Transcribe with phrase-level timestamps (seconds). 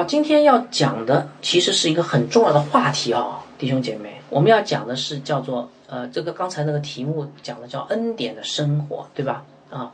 [0.00, 9.44] 好，今天要讲的其实是一个很重要的话题啊，弟兄姐妹，我们要讲的是叫做呃，这个刚才那个题目讲的叫恩典的生活，对吧？
[9.68, 9.92] 啊，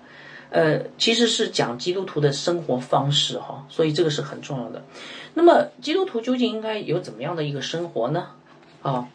[0.50, 4.84] 呃，其实是讲基督徒的生活方式哈，所以这个是很重要的。
[5.34, 8.28] 那么基督徒究竟应该有怎么样的一个生活呢？
[8.82, 9.08] 啊，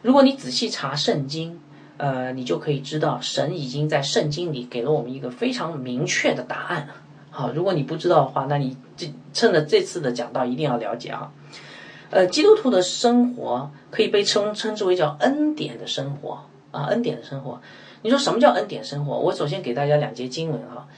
[0.00, 1.60] 如果你仔细查圣经，
[1.98, 6.88] 呃，你就可以知道神已经在圣经里给了我们一个非常明确的答案。
[7.38, 11.30] 好，如果你不知道的话，那你这趁着这次的讲到一定要了解啊。
[12.10, 16.40] 呃，基督徒的生活可以被称称之为叫恩典的生活
[16.72, 17.60] 啊，恩典的生活。
[18.02, 19.16] 你说什么叫恩典生活？
[19.16, 20.88] 我首先给大家两节经文哈。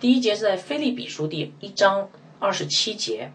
[0.00, 2.08] 第一节是在菲利比书第一章
[2.40, 3.30] 二十七节，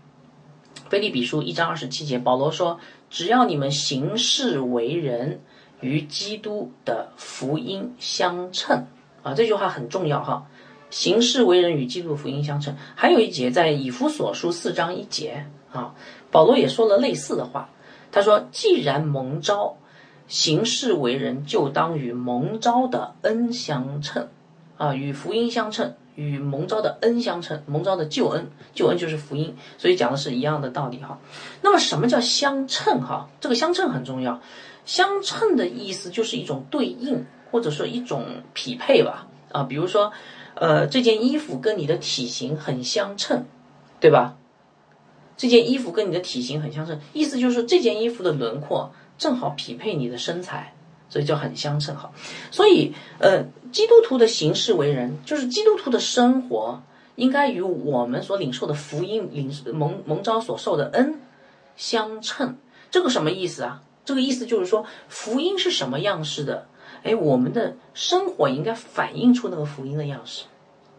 [0.90, 2.78] 菲利比书一章二十七节，保罗说
[3.10, 5.40] ：“只要你们行事为人
[5.80, 8.86] 与基督的福音相称
[9.24, 10.46] 啊，这句话很重要哈。”
[10.90, 15.94] 行事为人与基督福音相称，还有一节在以弗所书四章一节啊，
[16.32, 17.70] 保罗也说了类似的话。
[18.12, 19.78] 他说：“既然蒙召，
[20.28, 24.30] 行事为人就当与蒙召的恩相称
[24.78, 27.62] 啊，与福音相称，与蒙召的恩相称。
[27.68, 31.20] 蒙召的救恩，救恩就是福音，所以讲的是一样的道理哈。
[31.62, 33.30] 那么什么叫相称哈？
[33.40, 34.42] 这个相称很重要。
[34.86, 40.12] 相称的意思就是一种对应，或者说一种匹配吧啊，比如说。
[40.60, 43.46] 呃，这件衣服跟你的体型很相称，
[44.02, 44.36] 对吧？
[45.38, 50.76] 这件衣服跟你的体型很相称，意思就是这件衣服的轮廓正好匹配你的身材，
[51.08, 52.12] 所以就很相称哈。
[52.52, 56.84] 所以，呃，基督徒的行事为人，就是基督徒的生活，
[57.16, 61.22] 应该与我们所领受的福音、领蒙蒙召所受的恩
[61.78, 62.58] 相称。
[62.92, 63.84] 这个什么意思啊？
[64.04, 66.68] 这个意思就是说，福音是什么样式的？
[67.04, 70.46] 哎，我们的生活应该反映出那个福音的样式，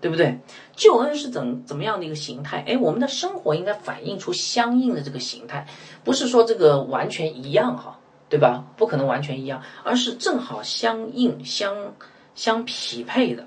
[0.00, 0.38] 对不对？
[0.74, 2.64] 救恩是怎怎么样的一个形态？
[2.66, 5.66] 哎，我们的生活应该反映出相应的这个形态，
[6.04, 8.64] 不是说这个完全一样哈，对吧？
[8.76, 11.94] 不可能完全一样，而是正好相应、相
[12.34, 13.46] 相匹配的。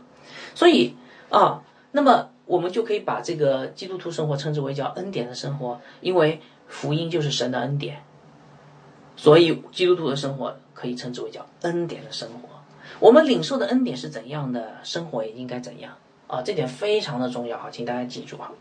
[0.54, 0.96] 所以
[1.30, 8.04] 啊，那么我们就可以把这个基督徒生活称之为叫恩典的生活，因为福音就是神的恩典，
[9.16, 10.56] 所以基督徒的生活。
[10.74, 12.50] 可以称之为叫恩典的生活。
[13.00, 15.94] 我们领受的恩典是怎样的，生活也应该怎样
[16.28, 16.42] 啊！
[16.42, 18.52] 这点非常的重要哈，请大家记住哈。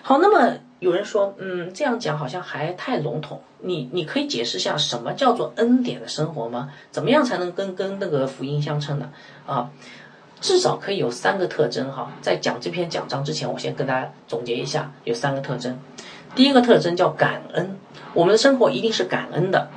[0.00, 3.42] 好，那么有人说，嗯，这样讲好像还太笼统。
[3.58, 6.72] 你你可以解释一下什么叫做恩典的生活吗？
[6.90, 9.10] 怎么样才能跟跟那个福音相称呢？
[9.44, 9.70] 啊，
[10.40, 12.12] 至少可以有三个特征哈。
[12.22, 15.78] 在讲这篇讲章之前，我先跟大家总结一下，有三个特征。
[16.34, 17.78] 第一个特征叫感恩，
[18.14, 19.68] 我们的生活一定是感恩的。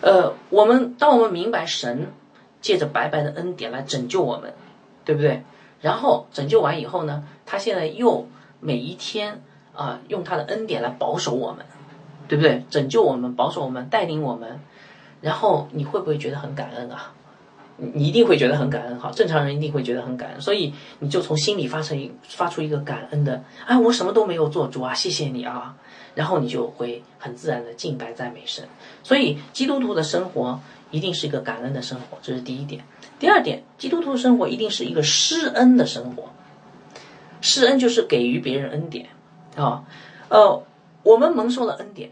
[0.00, 2.12] 呃，我们当我们明白神
[2.60, 4.54] 借着白白的恩典来拯救我们，
[5.04, 5.42] 对不对？
[5.80, 8.26] 然后拯救完以后呢，他现在又
[8.60, 9.42] 每一天
[9.74, 11.66] 啊，用他的恩典来保守我们，
[12.26, 12.64] 对不对？
[12.70, 14.60] 拯救我们，保守我们，带领我们。
[15.20, 17.12] 然后你会不会觉得很感恩啊？
[17.76, 20.40] 你一定会觉得很感恩，哈，正常人一定会觉得很感恩。
[20.40, 25.76] 所以你就从心里发成一发出一个感恩的，哎，我什么都没有做，主啊，谢谢你啊。
[26.18, 28.64] 然后你就会很自然的敬拜赞美神，
[29.04, 30.58] 所以基督徒的生活
[30.90, 32.82] 一定是一个感恩的生活，这是第一点。
[33.20, 36.24] 第二点，基督徒生活一定是一个施恩的生活。
[37.40, 39.10] 施恩就是给予别人恩典
[39.54, 39.84] 啊，
[40.28, 40.60] 呃，
[41.04, 42.10] 我们蒙受了恩典，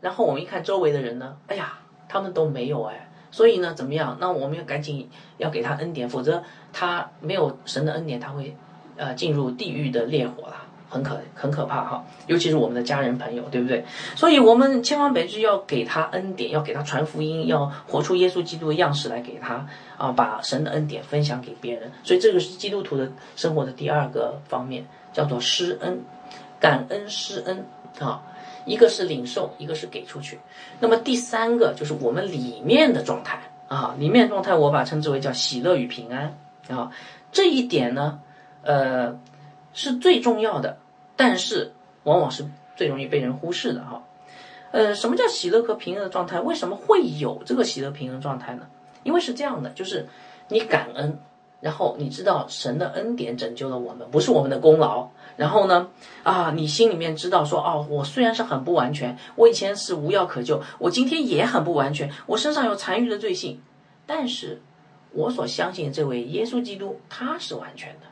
[0.00, 4.16] 然后我们一看周围的人呢，哎呀，他们都没有哎，所以呢，怎么样？
[4.20, 8.56] 那我们要赶紧要给他恩典，否则他没有神的恩典，他会
[8.96, 10.63] 呃进入地狱的烈火了。
[10.88, 13.84] 很可很可怕哈，尤其是我们的家人朋友，对不对？
[14.14, 21.90] 所以我们千方百计要给他恩典，要给他传福音，要活出耶稣基督的样式来给他啊，把神的恩典分享给别人。
[22.02, 26.02] 所以这个是基督徒的生活的第二个方面，叫做施恩、
[26.60, 27.64] 感恩、施恩
[27.98, 28.22] 啊。
[28.66, 30.40] 一个是领受，一个是给出去。
[30.80, 36.34] 那么第三个就是我们里面的状态啊，里面状态我把称之为叫喜乐与平安
[36.70, 36.90] 啊。
[37.30, 38.20] 这一点呢，
[38.62, 39.18] 呃，
[39.74, 40.78] 是最重要的。
[41.16, 41.72] 但是
[42.04, 42.44] 往往是
[42.74, 44.02] 最容易被人忽视的哈，
[44.72, 46.40] 呃，什么叫喜乐和平安的状态？
[46.40, 48.66] 为什么会有这个喜乐平安状态呢？
[49.04, 50.08] 因为是这样的，就是
[50.48, 51.18] 你感恩，
[51.60, 55.08] 然后你知道神的恩典拯救了我们，不是我们的功劳。
[55.36, 55.88] 然后呢，
[56.22, 63.60] 啊，你心里面知道说，哦，我虽然是很不完全，我以前是无药可救，我今天也很不完全，我身上有残余的罪性，
[64.06, 64.60] 但是
[65.12, 68.06] 我所相信这位耶稣基督他是完全的，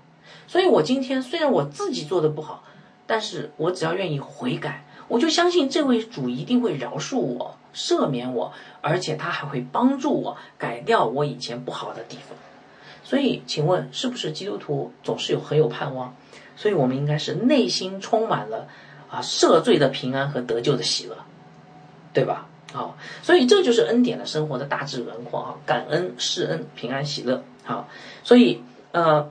[0.53, 2.63] 所以我今天虽然我自己做的不好。
[3.05, 12.39] 但是我只要愿意悔改，我就相信这位主一定会饶恕我、赦免我，而且他还会帮助我改掉我以前不好的地方。
[13.05, 16.15] 所以，请问是不是基督徒总是有很有盼望？
[16.57, 18.69] 所以我们应该是内心充满了
[19.11, 21.19] 啊赦罪的平安和得救的喜乐，
[22.15, 22.47] 对吧？
[22.73, 27.43] 好，所以这就是恩典的生活的大致轮廓哈，感恩、施恩、平安、喜乐。
[27.65, 27.89] 好，
[28.23, 28.63] 所以
[28.93, 29.31] 呃，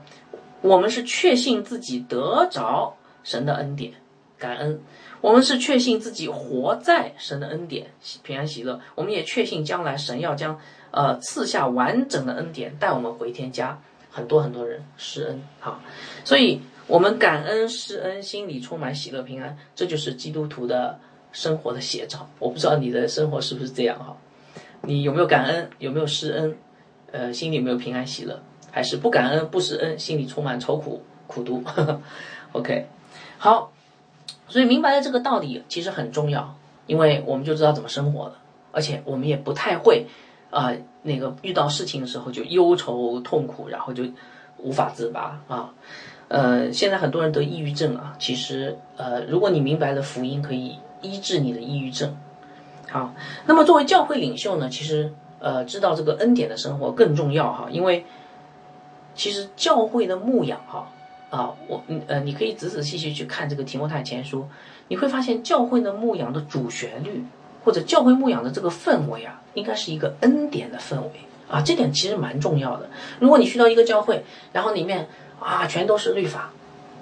[0.62, 3.92] 我们是确信自己得着神的恩典，
[4.38, 4.78] 感恩；
[5.20, 7.88] 我们是确信自己活在神的恩典，
[8.22, 8.80] 平安喜乐。
[8.94, 10.58] 我们也确信将来神要将
[10.90, 13.78] 呃赐下完整的恩典，带我们回天家，
[14.10, 15.42] 很多很多人施恩。
[15.60, 15.82] 好，
[16.24, 20.98] 所以我们感恩施恩，心里充满喜乐平安，这就是基督徒的。
[21.34, 24.14] 生活的写照，我不知道你的生活是不是这样哈？
[24.82, 25.70] 你有没有感恩？
[25.78, 26.54] 有没有施恩？
[27.10, 28.38] 呃，心里有没有平安喜乐？
[28.72, 31.62] 还是不感恩不施恩，心里充满愁苦苦毒？
[32.50, 32.88] OK，
[33.38, 33.70] 好，
[34.48, 36.56] 所以明白了这个道理其实很重要，
[36.88, 38.38] 因为我们就知道怎么生活了，
[38.72, 40.06] 而且我们也不太会
[40.50, 40.72] 啊，
[41.02, 44.02] 那个遇到事情的时候就忧愁痛苦，然后就
[44.58, 45.70] 无法自拔啊。
[46.26, 50.78] 呃，现在很多人得抑郁症啊，其实呃，如果你明白了福音，可以。
[51.04, 52.16] 医治你的抑郁症，
[52.88, 53.12] 好。
[53.46, 58.06] 那么作为教会领袖呢，其实呃，知道这个恩典的生活更重要哈，因为
[59.14, 60.90] 其实教会的牧养哈
[61.30, 64.48] 啊，我呃，你可以仔仔细细去看这个提摩太前书，
[64.88, 67.24] 你会发现教会的牧养的主旋律
[67.64, 71.10] 或者教会牧养的这个氛围啊，应该是一个恩典的氛围
[71.48, 72.90] 啊，这点其实蛮重要的。
[73.18, 75.08] 如果你去到一个教会，然后里面
[75.40, 76.50] 啊全都是律法，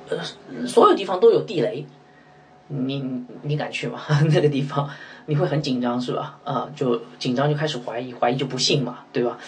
[0.09, 0.19] 呃，
[0.67, 1.87] 所有地方都有地雷。
[2.73, 4.01] 你你敢去吗？
[4.31, 4.89] 那个地方
[5.27, 6.39] 你会很紧张是吧？
[6.45, 9.39] 啊，就紧张就开始怀疑，怀疑就不信嘛，对吧？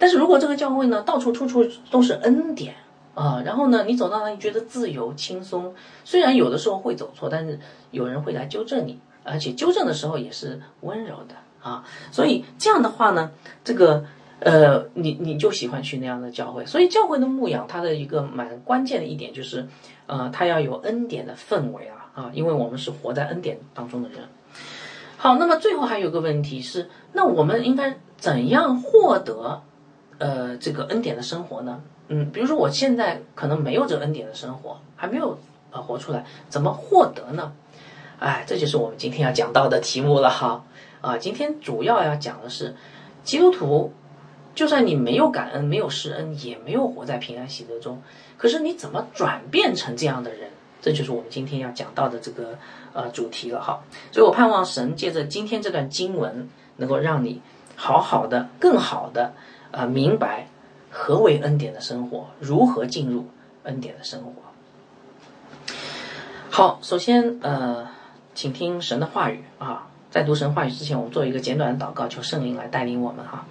[0.00, 2.74] 但是如果这个教会呢，到处处处都是恩典
[3.14, 5.72] 啊，然后呢，你走到那里觉得自由轻松，
[6.04, 7.60] 虽然有的时候会走错，但是
[7.92, 13.30] 有人会来纠正你，而且纠正的时候也是温柔的啊，所以这样的话呢，
[13.62, 14.04] 这个
[14.40, 16.66] 呃，你你就喜欢去那样的教会。
[16.66, 19.68] 所以教会的牧养，它的一个蛮关键的一点就是，
[20.06, 21.96] 呃，它要有恩典的氛围啊。
[22.12, 24.18] 啊，因为我们是活在恩典当中的人。
[25.16, 29.62] 好，那么最后还有个问题是，那我们应该怎样获得
[30.20, 31.82] 呃这个恩典的生活呢？
[32.06, 35.36] 嗯，比如说我现在可能没有这个恩典的生活，还没有
[35.72, 37.52] 呃活出来，怎么获得呢？
[38.20, 40.64] 哎，这就是我们今天要讲到的题目了哈。
[41.00, 42.76] 啊，今天主要要讲的是，
[43.24, 43.92] 基督徒
[44.54, 48.00] 就算你没有感恩，没有施恩，也没有活在平安喜乐中，
[48.36, 50.50] 可是你怎么转变成这样的人？
[50.82, 52.58] 这就是我们今天要讲到的这个
[52.94, 57.40] 呃主题了哈，所以我盼望神借着今天这段经文，能够让你
[57.76, 59.34] 好好的、更好的
[59.70, 60.46] 呃明白
[60.90, 63.26] 何为恩典的生活，如何进入
[63.62, 64.32] 恩典的生活。
[66.50, 67.88] 好，首先呃，
[68.34, 73.46] 请听神的话语啊，在读神话语之前，我们做一个简短的祷告，求圣灵来带领我们哈。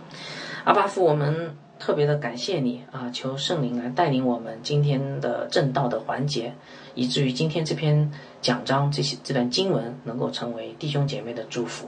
[0.65, 6.53] 阿巴父，我们特别的感谢你啊，求圣灵来带领我们今天的正道的环节。
[6.95, 8.11] 以至于今天这篇
[8.41, 11.87] 讲章这些这段经文能够成为弟兄姐妹的祝福，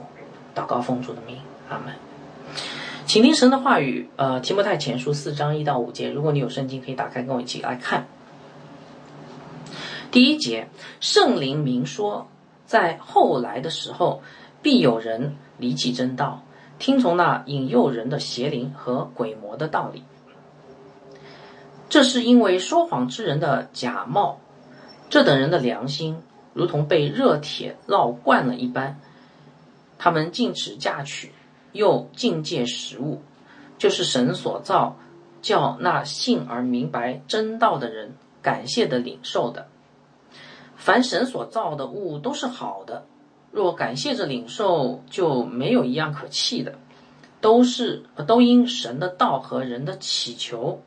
[0.54, 1.36] 祷告奉主的名，
[1.68, 1.92] 阿门。
[3.12, 6.10] 请听神的话语，呃，提摩太前书四章一到五节。
[6.10, 8.06] 如果你有圣经，可以打开跟我一起来看。
[10.10, 12.26] 第一节，圣灵明说，
[12.64, 14.22] 在后来的时候，
[14.62, 16.42] 必有人离弃真道，
[16.78, 20.02] 听从那引诱人的邪灵和鬼魔的道理。
[21.90, 24.40] 这是因为说谎之人的假冒。
[25.10, 26.16] 这等人的良心
[26.54, 28.98] 如同被热铁烙惯了一般，
[29.98, 31.30] 他们禁止嫁娶，
[31.72, 33.22] 又禁戒食物，
[33.78, 34.96] 就是神所造，
[35.40, 39.68] 叫那信而明白真道的人感谢的领受的。
[40.76, 43.06] 凡神所造的物都是好的，
[43.50, 46.74] 若感谢着领受，就没有一样可弃的，
[47.40, 50.82] 都是都因神的道和人的祈求，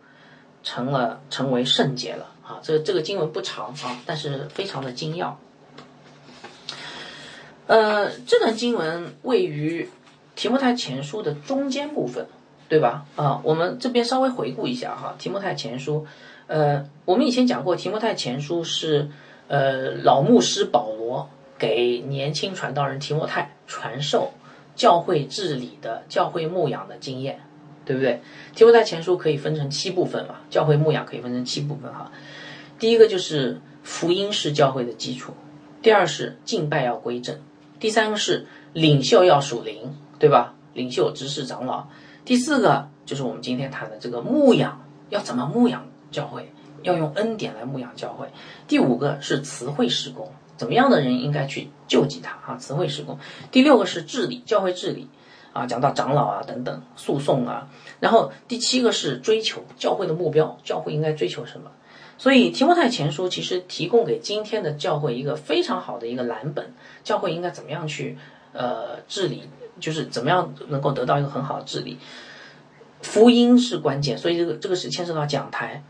[0.64, 2.32] 成了成为圣洁了。
[2.44, 5.40] 啊，这这个经文不长啊，但是非常的精要。
[7.68, 9.90] 呃，这段经文位于
[10.36, 12.28] 提摩太前书的中间部分，
[12.70, 13.06] 对吧？
[13.16, 16.06] 啊，我们这边稍微回顾一下哈，提摩太前书，
[16.48, 19.10] 呃，我们以前讲过，提摩太前书是
[19.48, 24.34] 呃老牧师保罗给年轻传道人提摩太传授
[24.76, 27.40] 教会治理的教会牧养的经验。
[27.86, 28.20] 对不对？
[28.56, 30.38] 提摩太前书可以分成七部分嘛？
[30.50, 32.12] 教会牧养可以分成七部分哈。
[32.80, 35.34] 第一个就是福音是教会的基础，
[35.84, 37.38] 第二是敬拜要归正，
[37.80, 40.54] 第三个是领袖要属灵，对吧？
[40.74, 41.88] 领袖、执事、长老。
[42.24, 46.52] 第四个就是我们今天谈的这个牧养，要怎么牧养教会？
[46.82, 48.28] 要用恩典来牧养教会。
[48.68, 52.58] 第五个是词汇施工，怎么样的人应该去救济他啊？
[52.58, 53.18] 词汇施工。
[53.52, 55.08] 第六个是治理，教会治理。
[55.54, 57.70] 啊，讲到长老啊等等诉讼啊，
[58.02, 61.72] 然后第七个是追求教会的目标，教会应该追求什么？
[62.18, 66.74] 所以提摩太前书其实提供给今天的教会一个非常好的一个蓝本，
[67.06, 68.18] 教会应该怎么样去
[68.52, 69.44] 呃治理，
[69.80, 71.98] 就是怎么样能够得到一个很好的治理。
[73.02, 75.84] 福音是关键，所以这个这个是牵涉到讲台、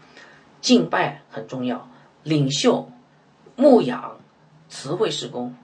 [0.59, 1.87] 敬拜很重要，
[2.23, 2.89] 领袖、
[3.55, 4.17] 牧养、
[4.67, 5.55] 词汇施工、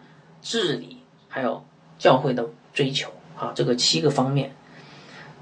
[0.42, 0.98] 治理，
[1.28, 1.64] 还有
[1.98, 4.56] 教会的追求啊，这个七个方面。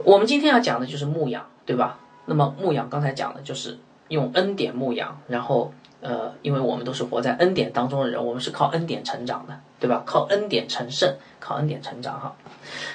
[0.03, 1.99] 我们今天要讲的就是牧养，对吧？
[2.25, 10.03] 那么牧养刚才讲的就是用恩典牧养，然后呃，因为我们都是活在恩典当中的人，我们是靠恩典成长的，对吧？
[10.05, 12.35] 靠恩典成圣，靠恩典成长哈。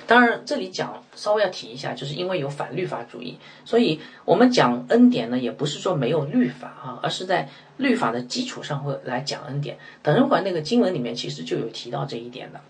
[0.06, 7.48] 当然，这里讲稍微要提一下，就是因为有反律法主义，所以我们讲恩典呢，也不是说没有律法啊，而是在
[7.78, 9.78] 律法的基础上会来讲恩典。
[10.02, 12.60] 等一会儿那个经文里面其实就有提到这一点的。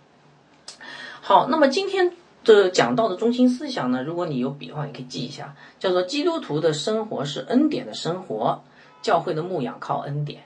[1.20, 2.12] 好，那么今天。
[2.44, 8.62] 这讲到的中心思想呢，如果你有笔的话，你可以记一下，叫做基督徒的生活是恩典的生活，
[9.00, 10.42] 教会的牧养靠恩典，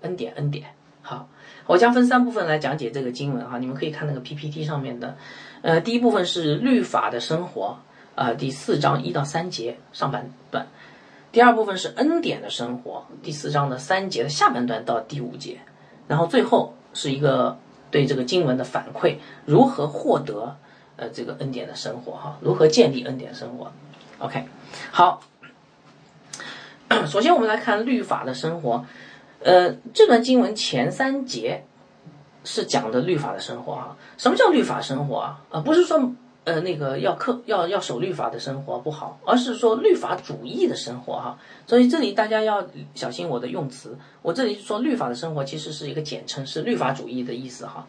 [0.00, 0.74] 恩典恩典。
[1.00, 1.28] 好，
[1.66, 5.16] 我将分三部分来讲解这个经文哈，你们可以看那个 PPT 上面的，
[5.62, 7.78] 呃，第一部分是律法的生活，
[8.14, 10.66] 啊，第四章一到三节上半段，
[11.30, 15.58] 第二部分是恩典的生活，第四章的三节的下半段到第五节，
[16.08, 17.58] 然后最后是一个
[17.90, 20.56] 对这个经文的反馈，如何获得。
[20.94, 23.72] 呃，这个恩典的生活哈，如何建立恩典生活
[24.18, 24.44] ？OK，
[24.90, 25.22] 好，
[27.08, 28.84] 首先我们来看律法的生活。
[29.44, 31.64] 呃，这段经文前三节
[32.44, 33.96] 是讲的律法的生活哈。
[34.16, 35.40] 什么叫律法生活啊？
[35.50, 36.12] 啊，不是说
[36.44, 41.38] 呃那个要克要要守律法的生活不好，而是说律法主义的生活哈。
[41.66, 43.96] 所以这里大家要小心我的用词。
[44.22, 47.86] 我这里说律法的生活其实是一个简称，是律法主义的意思哈。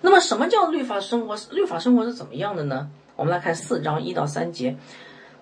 [0.00, 1.36] 那么，什么叫律法生活？
[1.50, 2.90] 律法生活是怎么样的呢？
[3.14, 4.76] 我们来看四章一到三节，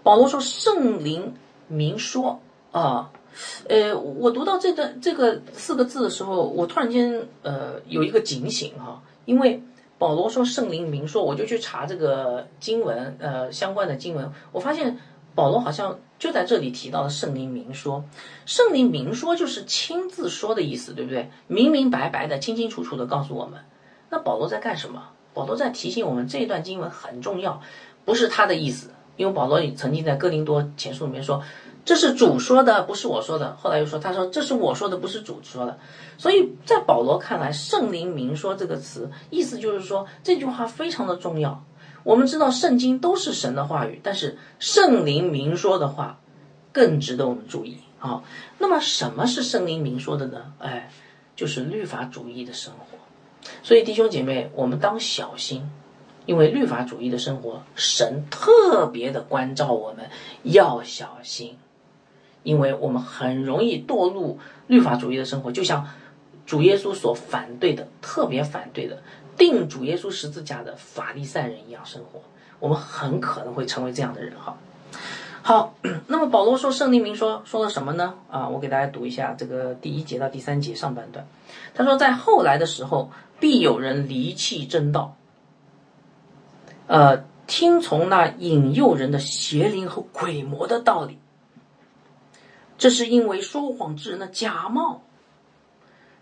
[0.02, 1.34] 保罗说：“圣灵
[1.66, 2.40] 明说
[2.72, 3.10] 啊，
[3.68, 9.62] 呃我读到这段这个四个字的时候，我突然间呃有一个警醒哈，因为
[9.98, 14.98] 保罗说圣灵明说，我就去查这个经文呃相关的经文，我发现
[15.34, 18.04] 保罗好像就在这里提到了圣灵明说，
[18.46, 21.30] 圣灵明说就是亲自说的意思，对不对？
[21.46, 23.60] 明明白白的、清清楚楚的告诉我们。”
[24.10, 25.10] 那保罗在干什么？
[25.32, 27.62] 保罗在提醒我们这一段经文很重要，
[28.04, 31.40] 不是他的意思，因为保罗曾经在哥林多前书里面说，
[31.84, 33.56] 这是主说的，不是我说的。
[33.56, 35.78] 后来又说，他说这是我说的，不是主说的。
[36.18, 41.64] 所以在保罗看来，“圣灵明说”这个词，意思就是说这句话非常的重要。
[42.02, 46.20] 我们知道圣经都是神的话语，但是圣灵明说的话
[46.72, 48.22] 更值得我们注意啊。
[48.58, 50.52] 那么什么是圣灵明说的呢？
[50.58, 50.90] 哎，
[51.34, 52.98] 就是律法主义的生活。
[53.62, 55.70] 所以弟兄姐妹，我们当小心，
[56.26, 60.10] 因为律法主义的生活，神特别的关照我们
[60.42, 61.56] 要小心，
[62.42, 65.86] 因为我们很容易堕入律法主义的生活，就像
[66.46, 69.02] 主耶稣所反对的、特别反对的
[69.36, 72.20] 定主耶稣十字架的法利赛人一样生活，
[72.58, 74.56] 我们很可能会成为这样的人哈。
[75.42, 75.74] 好，
[76.08, 78.14] 那么保罗说圣灵明说说了什么呢？
[78.30, 81.26] 啊，我给大家读一下这个第一节到第三节上半段，
[81.74, 83.10] 他说在后来的时候。
[83.40, 85.16] 必有人离弃正道，
[86.88, 91.18] 呃，听从那引诱人的邪灵和鬼魔的道理。
[92.80, 95.02] 这是因为说谎之人的假冒，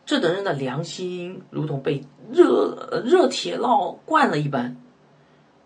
[0.04, 4.76] 这等人的良心如同被热热铁烙惯了一般，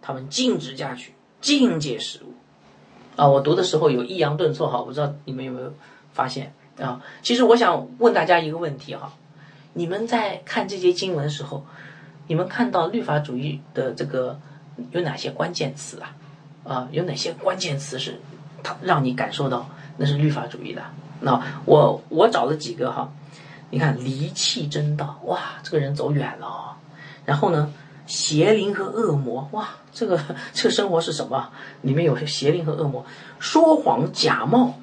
[0.03, 2.35] 他们禁止下去，禁戒食物。
[3.17, 5.73] 啊，我读的时候有抑扬顿挫哈，我不知道你们有没有
[6.13, 7.03] 发现啊？
[7.23, 9.15] 其实我想问大家一个问题哈。
[9.73, 11.65] 你们在看这些经文的时候，
[12.27, 14.39] 你们看到律法主义的这个
[14.91, 16.15] 有哪些关键词啊？
[16.65, 18.21] 啊，有哪些关键词是
[18.63, 20.83] 它让你感受到那是律法主义的？
[21.21, 23.13] 那我我找了几个哈，
[23.71, 26.77] 你看离弃真道，哇，这个人走远了。
[27.25, 27.73] 然后呢，
[28.07, 30.21] 邪灵和恶魔，哇，这个
[30.53, 31.51] 这个生活是什么？
[31.83, 33.05] 里面有邪灵和恶魔，
[33.39, 34.79] 说谎假冒，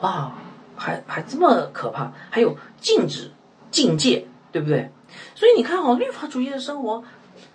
[0.00, 0.32] 哇，
[0.76, 2.12] 还还这么可怕？
[2.30, 3.30] 还有禁止。
[3.70, 4.90] 境界，对不对？
[5.34, 7.02] 所以你看哦，律法主义的生活，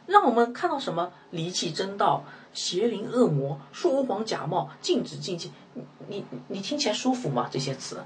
[0.07, 1.11] 让我们看到什么？
[1.29, 5.49] 离弃真道，邪灵恶魔，说谎假冒，禁止境界。
[6.07, 7.47] 你你听起来舒服吗？
[7.51, 7.99] 这些词，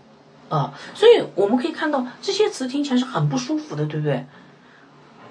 [0.50, 4.25] 啊，所以我们可以看到这些词听起来是很不舒服的，对不对？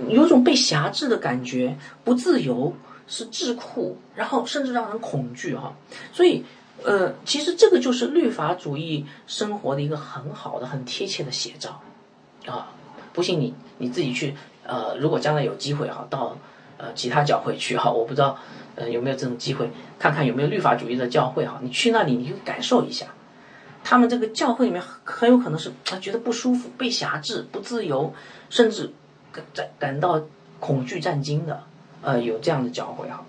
[0.09, 2.73] 有种被辖制的感觉，不自由，
[3.07, 5.75] 是智库，然后甚至让人恐惧哈。
[6.13, 6.45] 所以，
[6.83, 11.83] 呃，其实这个就是律法主义生活的一个很好的、很贴切的写照。
[12.47, 12.73] 啊，
[13.13, 16.39] 不信你你自己去，呃，如果将来有机会哈，到
[16.79, 18.39] 呃其他教会去哈，我不知道
[18.81, 23.07] 呃有没有这种机会，看看有没有律法主义的教会哈，你去那里你就感受一下，
[23.85, 28.15] 他们这个教会里面很有可能是啊觉得不舒服、被辖制、不自由，
[28.49, 28.93] 甚至
[29.31, 29.45] 感
[29.79, 30.23] 感到
[30.59, 31.63] 恐惧战惊的，
[32.03, 33.25] 呃，有这样的教会哈。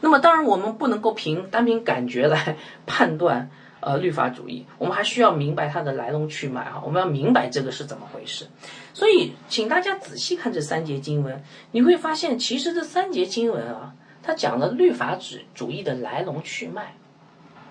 [0.00, 2.56] 那么当然，我们不能够凭单凭感觉来
[2.86, 6.82] 判断呃律法主义，我们还需要明白它的来龙去脉哈。
[6.84, 8.46] 我们要明白这个是怎么回事。
[8.94, 16.94] 所以，请大家仔细看这三节经文，你会发现，其实这三节经文啊，他讲了律法主主义的来龙去脉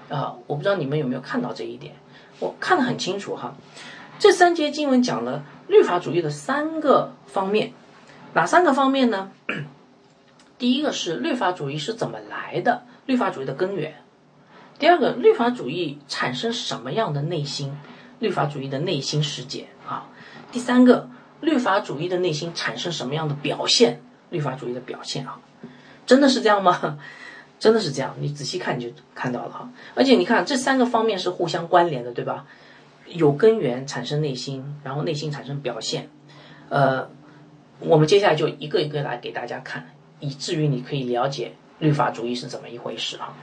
[0.10, 0.36] 啊。
[0.48, 1.96] 我不知道你们有没有看到这一点，
[2.40, 3.56] 我看得很清楚哈。
[4.20, 7.74] 这三节经文讲了律法主义的三个方面，
[8.34, 9.32] 哪三个方面呢？
[10.60, 13.94] 第一个是律法主义是怎么来的，律法主义的根源；
[14.78, 17.76] 第二个，律法主义产生什么样的内心，
[18.20, 20.06] 律法主义的内心世界啊；
[20.52, 25.40] 第三个，律法主义的内心产生什么样的表现，律法主义的表现啊。
[26.12, 27.00] 真的是这样吗？
[27.58, 29.70] 真的是这样，你仔细看你就看到了哈。
[29.96, 32.46] 而且你看这三个方面是互相关联的，对吧？
[33.06, 36.10] 有根源产生内心，然后内心产生表现。
[36.68, 37.08] 呃，
[37.80, 39.88] 我们接下来就一个一个来给大家看。
[40.20, 43.34] 以至于你可以了解律法主义是怎么一回事啊。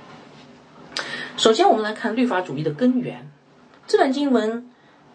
[1.39, 3.31] 首先，我们来看律法主义的根源。
[3.87, 4.69] 这段经文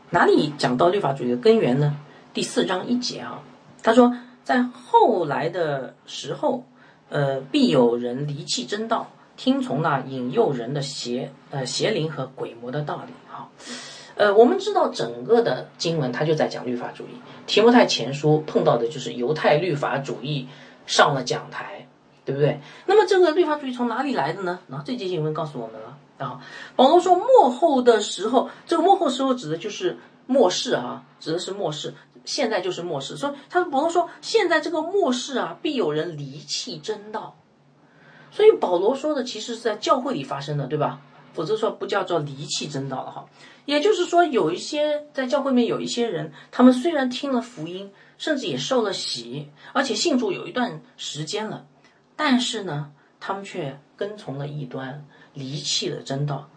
[0.10, 1.95] 哪里讲到律法主义的根源呢？
[2.33, 3.43] 第四章一节啊，
[3.83, 6.65] 他说，在后来的时候，
[7.13, 13.48] 呃，必有人离弃真道，听从那引诱人的邪呃邪灵和鬼魔的道理啊。
[14.15, 17.12] 呃，我们知道整个的经文，它就在讲律法主义。
[17.48, 20.48] 提摩太前书碰到的就是犹太律法主义。
[20.86, 21.88] 上了讲台，
[22.25, 22.60] 对不对？
[22.88, 24.60] 那么这个律法主义从哪里来的呢？
[24.67, 26.41] 那这节经文告诉我们了啊。
[26.75, 31.93] 保罗说末后的时候，这个末后时候指的就是末世啊，指的是末世。
[32.25, 37.36] 现在就是末世，所以他保罗说现在这个末世啊，必有人离弃真道。
[38.32, 41.01] 所以保罗说的其实是在教会里发生的，对吧？
[41.34, 43.25] 否则说不叫做离弃真道了哈。
[43.65, 47.92] 也就是说，有一些在教会里面有一些人，他们虽然听了福音。
[48.16, 51.66] 甚至也受了洗，而且信主有一段时间了，
[52.16, 56.48] 但是呢，他们却跟从了异端，离弃了真道。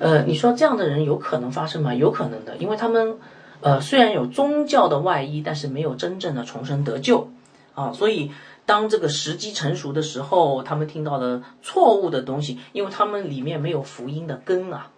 [0.00, 1.94] 呃，你说这样的人有可能发生吗？
[1.94, 3.18] 有可能的，因为他们，
[3.60, 7.30] 呃，虽然有宗教的外衣，但是没有真正的重生得救
[7.74, 7.92] 啊。
[7.92, 8.30] 所以，
[8.64, 14.90] 当这个时机成熟的时候，他们听到了错误的东西，因为他们里面没有福音的根啊，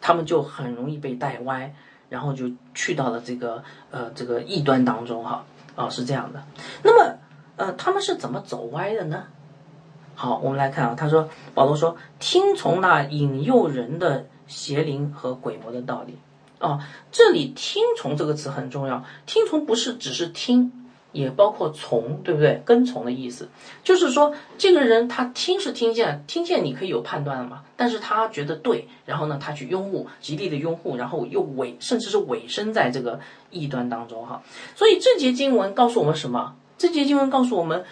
[0.00, 1.74] 他们就很容易被带歪。
[2.12, 6.42] 然后就去到了这个呃这个异端当中哈啊是这样的，
[6.82, 7.16] 那么
[7.56, 9.24] 呃他们是怎么走歪的呢？
[10.14, 16.18] 好，我们来看啊，他说保罗说听从那引诱人的邪灵和鬼魔的道理
[16.62, 20.72] 啊，这里听从这个词很重要，听从不是只是听。
[21.12, 22.62] 也包括从，对不对？
[22.64, 23.46] 跟从的意思，
[23.84, 27.64] 就是说这个人他听是听见，听见你可以有判断了嘛？
[27.76, 33.20] 但是他觉得对，然后呢，他去拥护，极力的拥护，然后又委，甚至是委身在这个
[33.50, 34.42] 异端当中哈。
[34.74, 36.54] 所以这节经文告诉我们什么？
[36.78, 37.84] 这节经文告诉我们，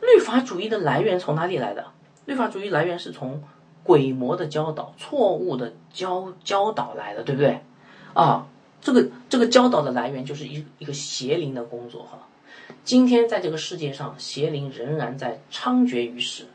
[0.00, 1.86] 律法主义的来源从哪里来的？
[2.24, 3.40] 律法主义来源是从
[3.84, 7.60] 鬼魔的教导、错误的教教导来的，对不对？
[8.14, 8.46] 啊，
[8.80, 12.18] 这个这个教导的来源就是一一个邪灵的工作哈。
[12.84, 16.46] 今天在这个世界上，邪灵仍然在猖獗于世，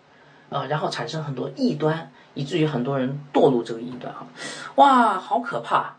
[0.49, 4.27] 啊，然后产生很多异端，以至于很多人堕入这个异端哈，
[4.75, 5.97] 哇，好可怕，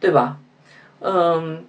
[0.00, 0.38] 对吧？
[1.00, 1.64] 嗯，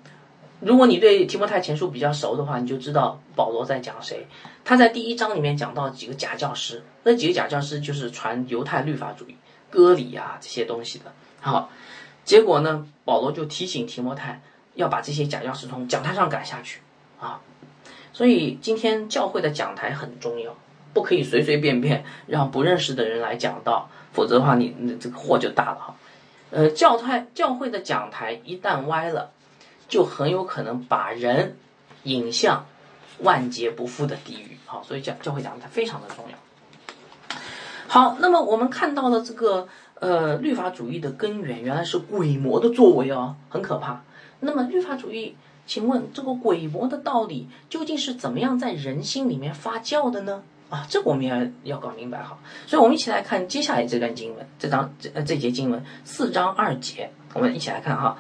[0.60, 4.26] 如果你对提摩太前书比较熟的话，你就知道保罗在讲谁。
[4.64, 9.36] 他在第一章里面讲到几个假教师，那几个假教师就是传犹太律法主义、
[9.70, 11.06] 割礼啊这些东西的。
[11.40, 11.70] 好，
[12.28, 14.42] 结果呢，保罗就提醒提摩太
[14.76, 16.82] 要把这些假教师从讲台上赶下去
[17.22, 17.40] 啊。
[18.12, 20.54] 所以今天教会的讲台很重要，
[20.94, 25.96] 不可以随随便便让不认识的人来讲道，否则的话，你你这个祸就大了哈。
[26.52, 29.32] 呃，教台教会的讲台一旦歪了，
[29.88, 31.56] 就很有可能把人
[32.04, 32.66] 引向
[33.20, 34.58] 万劫不复的地狱。
[34.66, 36.38] 好，所以教教会讲台非常的重要。
[37.88, 39.66] 好，那么我们看到了这个
[40.00, 44.04] 呃律法主义的根源，原来是鬼魔的作为哦，很可怕。
[44.40, 45.36] 那么律法主义。
[45.70, 50.42] 请问这个鬼魔的道理究竟是怎么样在人心里面发酵的呢？
[50.70, 52.40] 啊，这个我们要要搞明白哈。
[52.66, 58.18] 所以，我们一起来看接下来这段经文，这章这这节经文四章二节，我们一起来看哈。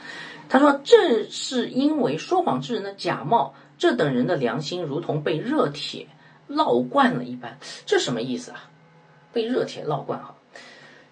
[0.49, 6.07] 他说：“这是因为说谎之人的假冒，这等人的良心如同被热铁
[6.49, 8.69] 烙惯了一般。”这什么意思啊？
[9.31, 10.35] 被热铁烙惯哈？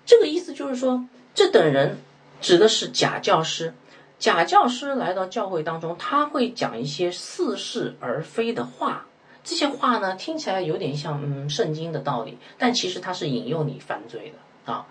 [0.06, 1.98] 这个意思就是说，这等人
[2.42, 3.74] 指的是假教师。
[4.18, 9.06] 假教师来到教会当中，他会讲一些似是而非的话。
[9.44, 14.34] 这些话呢，听起来有点像嗯圣经的道理，但其实他是引诱你犯罪
[14.66, 14.88] 的啊。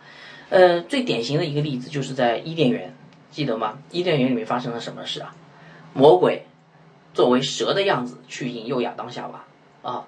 [0.50, 2.94] 呃，最典型的一个例子就是在伊甸园
[3.30, 3.78] 记得吗？
[3.90, 5.34] 伊甸园里面发生了什么事啊？
[5.94, 6.46] 魔鬼
[7.14, 9.44] 作为蛇的样子去引诱亚当夏娃
[9.82, 10.06] 啊。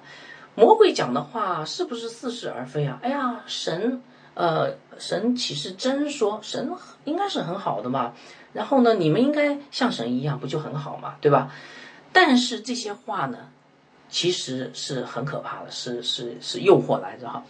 [0.55, 3.01] 魔鬼讲的话是不是似是而非啊？
[3.03, 4.03] 哎呀，神
[4.37, 6.39] 呃，神岂是真说？
[6.43, 6.71] 神
[7.05, 8.13] 应该是很好的嘛。
[8.53, 11.51] 然后呢，你们应该像神一样，不就很好嘛，对吧？
[12.13, 13.39] 但是这些话呢？
[14.09, 17.43] 其实是很可怕的，是是是诱惑来着哈。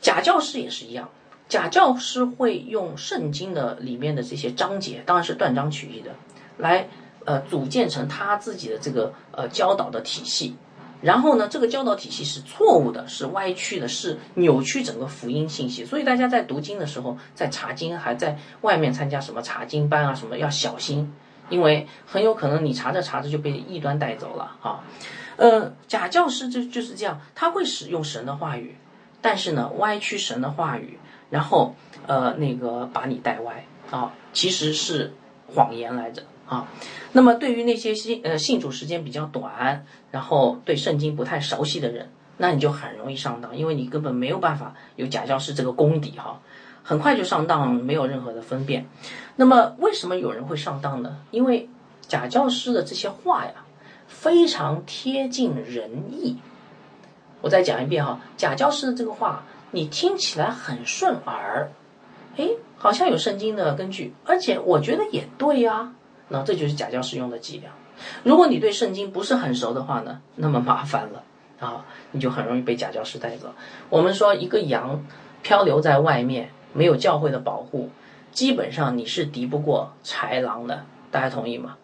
[0.00, 1.08] 假教师也是一样，
[1.48, 6.10] 假教师会用圣经的里面的这些章节，当然是断章取义的，
[6.58, 6.88] 来
[7.24, 10.56] 呃组建成他自己的这个呃教导的体系。
[11.02, 15.84] 然后呢，这个教导体系是错误的，是歪曲的，是扭曲整个福音信息。
[15.84, 21.12] 所以大家在读经的时候，在查经还在外面参加什么查经班啊什么，要小心，
[21.50, 24.84] 因为很有可能你查着查着就被异端带走了啊。
[25.36, 28.76] 呃，假教师就就是这样，他会使用神的话语，
[29.20, 30.98] 但是呢，歪曲神的话语，
[31.30, 31.74] 然后
[32.06, 35.14] 呃，那个把你带歪啊，其实是
[35.52, 36.68] 谎言来着啊。
[37.12, 46.40] 那么对于那些信呃信主时间比较短，然后对圣经不太熟悉的人，那你就很容易上当，因为你根本没有办法有假教师这个功底哈，
[46.82, 48.86] 很快就上当，没有任何的分辨。
[49.36, 51.18] 那么为什么有人会上当呢？
[51.30, 51.68] 因为
[52.08, 53.52] 假教师的这些话呀。
[54.08, 56.36] 非常贴近人意。
[57.40, 61.70] 我再讲一遍哈，假教师的这个话，你听起来很顺耳，
[62.36, 65.94] 哎，好像有圣经的根据，而且我觉得也对呀。
[66.32, 67.70] 那这就是假教师用的伎俩。
[68.24, 71.22] 如果你对圣经不是很熟的话呢，那么麻烦了
[71.60, 73.52] 啊，你就很容易被假教师带走。
[73.90, 75.04] 我们说一个羊
[75.42, 77.90] 漂流在外面，没有教会的保护，
[78.32, 80.84] 基本上你是敌不过豺狼的。
[81.10, 81.76] 大家同意吗？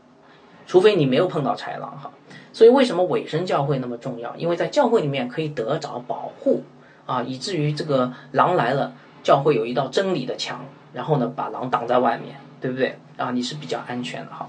[0.67, 2.11] 除非你没有碰到豺狼哈，
[2.53, 4.35] 所以为什么尾声教会那么重要？
[4.37, 6.63] 因为在教会里面可以得着保护
[7.07, 13.31] 啊，以至于这个狼来了，教会有一道真理的墙，然后呢把狼挡在外面，对不对啊？
[13.31, 14.49] 你是比较安全的哈。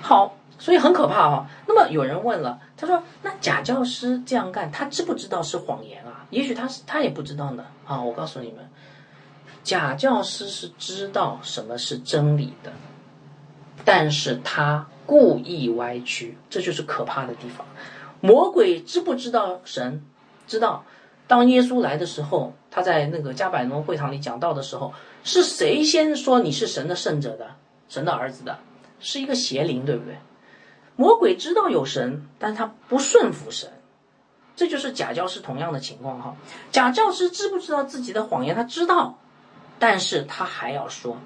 [0.00, 1.46] 好，所以很可怕哈。
[1.66, 6.26] 那么有人问了，他说：“那假教师这样干，他知不知道是谎言啊？
[6.30, 8.68] 也许他是他也不知道呢。”啊，我告诉你们，
[9.62, 12.72] 假教师是知道什么是真理的，
[13.84, 14.86] 但是他。
[15.08, 17.66] 故意歪曲，这就是可怕的地方。
[18.20, 20.04] 魔鬼知不知道神？
[20.46, 20.84] 知道。
[21.26, 24.92] 当耶稣来的时候，他在那个加百农会堂里讲道的时候，
[25.24, 27.50] 是谁先说你是神的圣者的？
[27.88, 28.58] 神的儿子的，
[29.00, 30.16] 是一个邪灵，对不对？
[30.96, 33.70] 魔鬼知道有神，但他不顺服神，
[34.56, 36.36] 这就是假教师同样的情况哈。
[36.70, 38.54] 假教师知不知道自己的谎言？
[38.54, 39.18] 他知道，
[39.78, 41.16] 但是他还要说。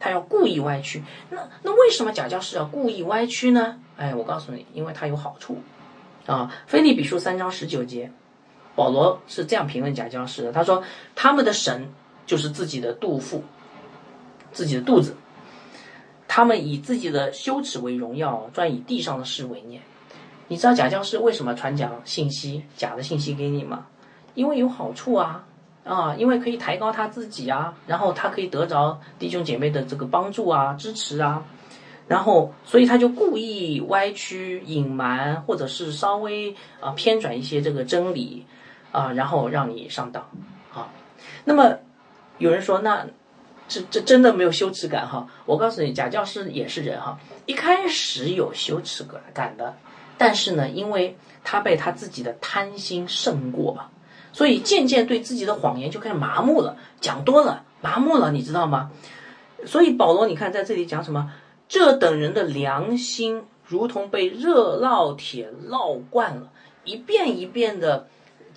[0.00, 3.80] 他要故意歪曲，那那为什么假教师要故意歪曲呢？
[3.96, 5.60] 哎，我告诉你，因为他有好处，
[6.24, 8.12] 啊，《菲利比书》三章十九节，
[8.78, 10.84] 保罗是这样评论假教师的，他说
[11.16, 11.88] 他们的神
[12.24, 13.42] 就是自己的肚腹，
[14.52, 15.16] 自己的肚子，
[16.28, 19.82] 他们以自己的羞耻为荣耀，专以地上的事为念。
[20.46, 23.86] 你知道假教师为什么传讲信息、假的信息给你吗？
[24.34, 25.44] 因为有好处啊。
[25.84, 31.42] 啊，因为可以抬高他自己啊，然后他可以得着弟兄姐妹的这个帮助啊、支持啊，
[32.06, 38.44] 然后所以他就故意歪曲、隐瞒，或者是稍微啊偏转一些这个真理
[38.92, 40.28] 啊，然后让你上当
[40.72, 40.88] 啊。
[41.44, 41.78] 那么
[42.38, 43.06] 有人说，那
[43.68, 45.28] 这这真的没有羞耻感哈？
[45.46, 49.76] 我告诉你，假教师也是人哈，一开始有羞耻感的，
[50.16, 53.78] 但是呢，因为他被他自己的贪心胜过。
[54.30, 58.90] 所以渐渐对自己的谎言就开始麻木了，讲多了麻木了，你知道吗？
[59.64, 61.32] 所以保罗，你看在这里讲什么？
[61.66, 66.50] 这等人的良心如同被热烙铁烙惯了，
[66.84, 68.06] 一遍一遍的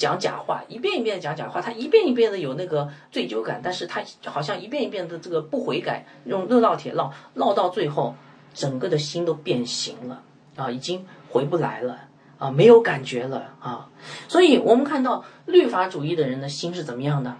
[0.02, 8.16] 讲假话，一遍一遍的讲假话，他一遍一遍的有那个罪疚感，但是他好像一遍一遍的这个不悔改，用热烙铁烙烙到最后，
[8.56, 10.24] 整个的心都变形了
[10.56, 12.08] 啊，已经回不来了。
[12.40, 13.88] 啊，没有感觉了啊，
[14.28, 17.36] 所以我们看到律法主义的人的心是怎么样的？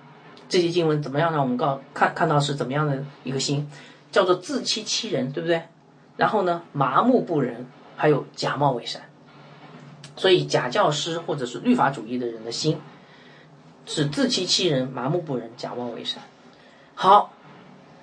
[0.48, 3.68] 这些经文怎么样让我们告看看到是怎么样的一个心，
[4.12, 5.64] 叫做自欺欺人，对不对？
[6.18, 9.02] 然后呢，麻木不仁，还有假冒伪善。
[10.16, 12.80] 所以假教师或者是律法主义的人的心
[13.86, 16.24] 是自欺欺人、麻木不仁、假冒伪善。
[16.94, 17.34] 好，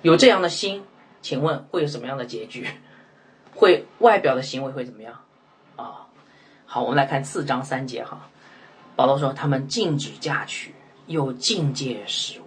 [0.01, 0.83] 有这样的心，
[1.21, 2.67] 请问会有什么样的结局？
[3.55, 5.19] 会外表的行为会怎么样？
[5.75, 6.07] 啊？
[6.65, 8.29] 好，我们来看四章三节哈。
[8.95, 10.75] 保罗说，他们禁止嫁娶，
[11.07, 12.43] 又禁戒食物。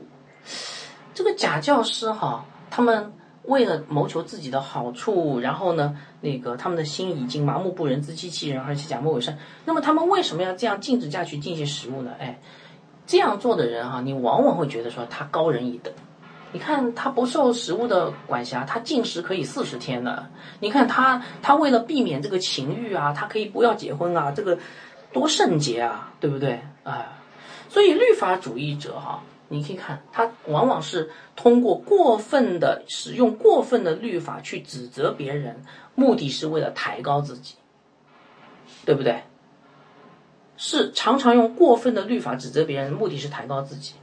[1.15, 3.13] 这个假教师哈，他们
[3.45, 9.37] 为了谋求自己的好处，然后呢，那个他们的心已经麻木不仁、自欺欺人，而且假冒伪善。
[9.65, 12.13] 那么他们为什么要这样禁止嫁娶、禁戒食物呢？
[12.19, 12.39] 哎，
[13.07, 15.93] 这样做的人哈，你往往会觉得说他高人一等
[16.55, 20.27] 你看他不受食物的管辖，他禁食可以四十天呢。
[20.61, 24.59] 你看他，他为了避免这个情欲啊，他可以不要结婚啊，这个
[25.15, 26.61] 多圣洁啊，对不对？
[26.85, 27.09] 啊，
[27.71, 29.23] 所以律法主义者哈，
[29.53, 35.63] 你可以看他往往是通过过分的使用过分的律法去指责别人，
[35.95, 37.57] 目的是为了抬高自己，
[38.85, 39.23] 对不对？
[40.57, 43.95] 是常常用过分的律法指责别人，目的是抬高自己。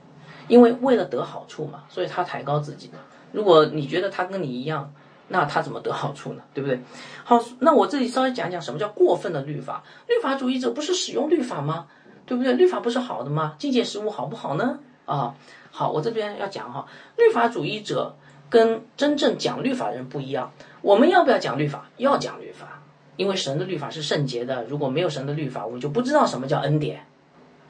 [0.47, 2.89] 因为为了得好处嘛，所以他抬高自己。
[3.31, 4.91] 如果你觉得他跟你一样，
[5.27, 6.41] 那他怎么得好处呢？
[6.55, 6.79] 对不对？
[7.23, 9.83] 好，那我这里稍微讲讲什么叫过分的律法。
[10.07, 11.87] 律法主义者不是使用律法吗？
[12.25, 12.53] 对不对？
[12.53, 13.55] 律法不是好的吗？
[13.59, 14.79] 境界食物好不好呢？
[15.09, 15.35] 啊，
[15.71, 18.15] 好，我这边要讲哈，律法主义者
[18.49, 20.51] 跟真正讲律法的人不一样。
[20.81, 21.89] 我们要不要讲律法？
[21.97, 22.81] 要讲律法，
[23.15, 24.63] 因为神的律法是圣洁的。
[24.65, 27.05] 如果没有神的律法，我们就不知道什么叫恩典，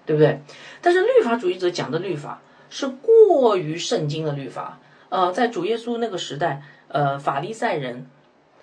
[0.05, 0.41] 对不对？
[0.81, 2.41] 但是律法主义者讲的律法。
[2.71, 4.77] 是过于圣经的律法，
[5.09, 8.05] 呃，在主耶稣那个时代，呃，法利赛人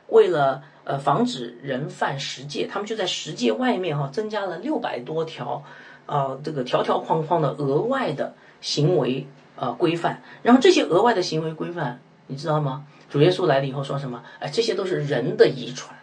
[0.07, 5.65] 为了呃防止人犯十诫，他们就在十诫外面哈增加了六百多条，
[6.07, 8.37] 啊，这个条条框框的额外的
[8.67, 9.25] 行为
[9.55, 10.21] 呃规范。
[10.43, 12.85] 然后这些额外的行为规范，你知道吗？
[13.09, 14.25] 主耶稣来了以后说什么？
[14.41, 15.97] 哎，这些都是人的遗传，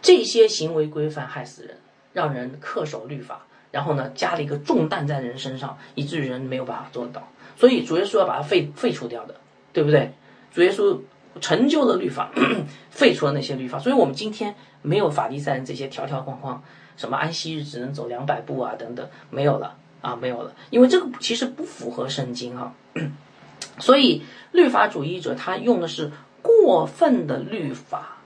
[0.00, 1.76] 这些行为规范害死人，
[2.12, 3.42] 让人恪守律法。
[3.72, 7.26] 然后呢，加了一个重担在人身上，以至于人没有办法做到。
[7.56, 9.34] 所以主耶稣要把它废废除掉的，
[9.72, 10.12] 对不对？
[10.52, 11.00] 主耶稣
[11.40, 12.30] 成就了律法，
[12.90, 13.78] 废除了那些律法。
[13.78, 16.62] 所以我们今天没有法利赛人这些条条框框，
[16.96, 20.54] 什么安息日只能走两百步啊等等，没有了啊，没有了。
[20.68, 22.74] 因为这个其实不符合圣经啊。
[23.80, 26.12] 所以律法主义者他用的是
[26.42, 28.18] 过分的律法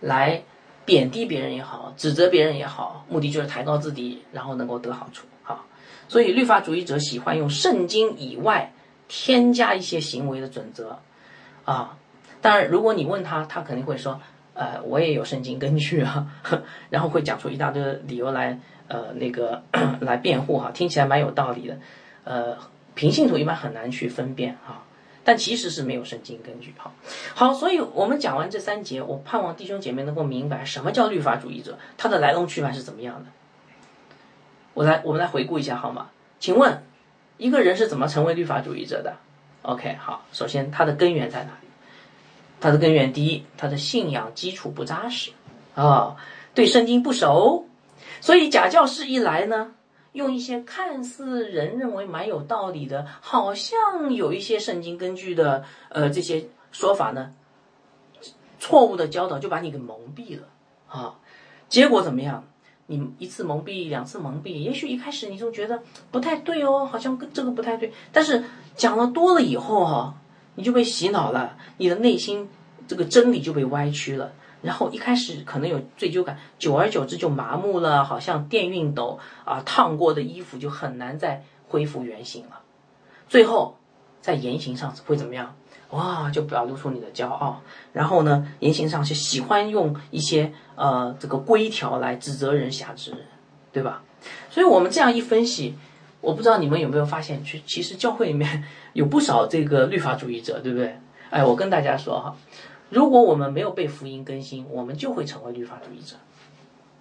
[0.00, 0.42] 来。
[0.86, 5.26] 贬低别人也好，指责别人也好，目的就是抬高自己，然后能够得好处。
[5.42, 5.64] 啊，
[6.08, 8.70] 所以律法主义者喜欢用圣经以外
[9.08, 10.98] 添加一些行为的准则，
[11.64, 11.96] 啊，
[12.42, 14.20] 当然，如果你问他，他肯定会说，
[14.52, 16.26] 呃，我也有圣经根据啊，
[16.90, 18.60] 然后会讲出一大堆理由来，
[18.94, 19.60] 呃，那个
[20.00, 21.78] 来辩护哈，听起来蛮有道理的，
[22.22, 22.56] 呃，
[22.94, 24.84] 平信徒一般很难去分辨哈。
[25.24, 26.92] 但其实是没有圣经根据，好，
[27.34, 33.30] 好，所以我们讲完这三节，我盼望弟兄姐妹能够明白什么叫律法主义者，他的来龙去脉是怎么样的。
[34.74, 36.10] 我来，我们来回顾一下好吗？
[36.38, 36.84] 请问，
[37.38, 39.16] 一个人是怎么成为律法主义者的
[39.62, 41.68] ？OK，好，首先他的根源在哪里？
[42.60, 45.32] 他的根源，第一，他的信仰基础不扎实
[45.74, 46.16] 啊，
[46.54, 47.66] 对圣经不熟，
[48.24, 49.74] 所以假教师一来呢。
[50.12, 57.32] 用一些看似人认为蛮有道理的，好像有一些圣经根据的，呃，这些说法呢，
[58.60, 60.46] 错误的教导就把你给蒙蔽了
[60.88, 61.18] 啊。
[61.68, 62.44] 结果怎么样？
[62.86, 65.82] 你一次蒙蔽，两次蒙蔽，也许一开始你就觉得
[66.12, 67.92] 不太对哦，好像跟这个不太对。
[68.12, 68.44] 但是
[68.76, 70.14] 讲了多了以后哈，
[70.54, 72.48] 你就被洗脑了，你的内心
[72.86, 74.32] 这个真理就被歪曲了。
[74.64, 82.60] 然后一开始可能有罪疚感，久而久之就麻木了，好像电熨斗啊烫过的衣服就很难再恢复原形了。
[83.28, 83.76] 最后
[84.22, 85.54] 在言行上会怎么样？
[85.90, 87.60] 哇，就表露出你的骄傲。
[87.92, 93.20] 然后呢，言行上是喜欢用一些呃这个规条来指责人、辖制人，
[93.70, 94.02] 对吧？
[94.48, 95.76] 所以我们这样一分析，
[96.22, 100.98] 我不知道你们有没有发现，其其实教会里面 有不少这个律法主义者，对不对？
[101.28, 102.34] 哎，我跟大家说哈。
[102.94, 106.14] 如果我们没有被福音更新，我们就会成为律法主义者。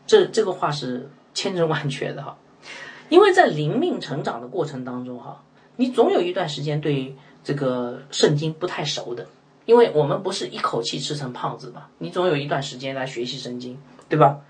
[0.07, 2.35] 这这个话是千真万确的哈，
[3.09, 5.43] 因为在灵命成长的过程当中哈，
[5.75, 9.27] 你总有一段时间对这个圣经不太熟的，
[9.65, 13.77] 因为我们不是一口气吃成胖子嘛，你总有一段时间来学习圣经，
[14.09, 14.41] 对吧？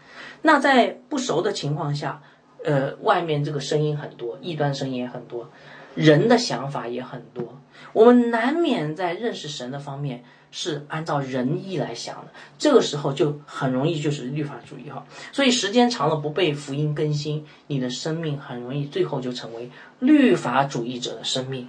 [0.44, 2.24] 那在不熟的情况下，
[2.64, 5.50] 呃，外面这个声音很多，异端声音也很多，
[5.94, 7.60] 人的想法也很多，
[7.92, 10.24] 我们难免在认识神的方面。
[10.56, 21.68] 是按照仁义来想的，这个时候就很容易就是律法主义哈，所以时间长了不被福音更新，你的生命很容易最后就成为律法主义者的生命，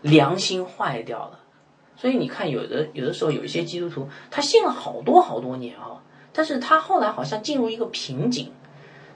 [0.00, 1.38] 良心坏掉了。
[1.98, 6.00] 所以你看，有的有的时候有一些基督徒，他信了好多好多年啊，
[6.32, 8.50] 但是他后来好像进入一个瓶颈，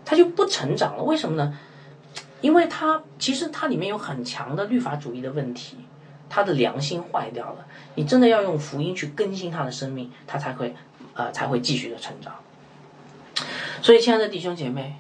[0.05, 1.03] 他就不成长了。
[1.03, 1.59] 为什么呢？
[2.43, 5.79] 因为他其实他里面有很强的律法主义的问题。
[6.29, 10.75] 他的良心坏掉了，你真的要用福音去更新他的生命，他才会，
[11.15, 12.35] 呃，才会继续的成长。
[13.83, 14.97] 所以，亲爱的弟兄姐妹，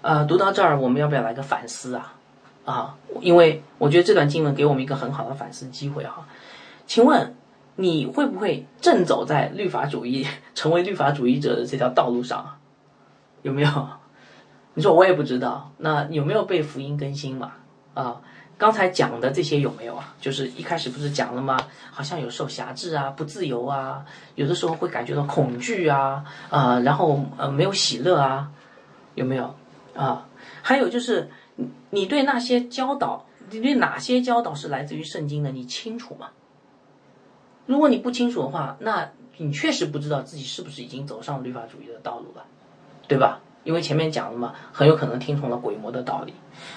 [0.00, 2.14] 呃，读到这儿，我们要不要来个反思啊？
[2.64, 6.26] 啊，因为我觉得这段经文给我们一个很好的反思机会哈。
[6.86, 7.34] 请问
[7.76, 12.58] 你会不会正走在律法主义成为律法主义者的这条道路上？
[13.42, 13.88] 有没有？
[14.74, 17.52] 你说我也不知道，那有没有被福音更新嘛？
[17.94, 18.20] 啊？
[18.58, 20.14] 刚才讲的这些有没有啊？
[20.20, 21.58] 就是一开始不是讲了吗？
[21.90, 24.04] 好像有受辖制啊，不自由啊，
[24.36, 28.50] 有的时候会感觉到恐惧啊，啊，然后呃没有喜乐啊，
[29.14, 29.54] 有没有
[29.96, 30.26] 啊？
[30.62, 31.28] 还有就是
[31.90, 36.28] 你对那些教导，你对哪些教导是来自于圣经的，你清楚吗？
[37.66, 42.44] 如果你不清楚的话，那你确实不知道自己是不是已经走上律法主义的道路了，
[43.08, 43.40] 对吧？
[43.64, 46.34] 因为前面讲了嘛，很有可能听从了鬼魔的道理。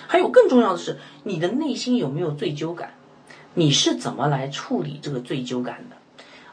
[0.08, 2.92] 还有更重要的是，你的内心有没有罪疚感？
[3.54, 5.96] 你是怎么来处理这个罪疚感的？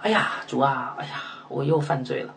[0.03, 2.35] 哎呀，主啊，哎呀，我又犯罪了，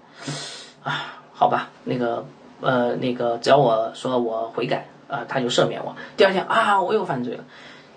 [0.84, 2.26] 啊，好吧，那个，
[2.62, 5.96] 呃，那个，只要我说我悔改，啊，他就赦免我。
[6.18, 7.44] 第二天啊，我又犯罪了。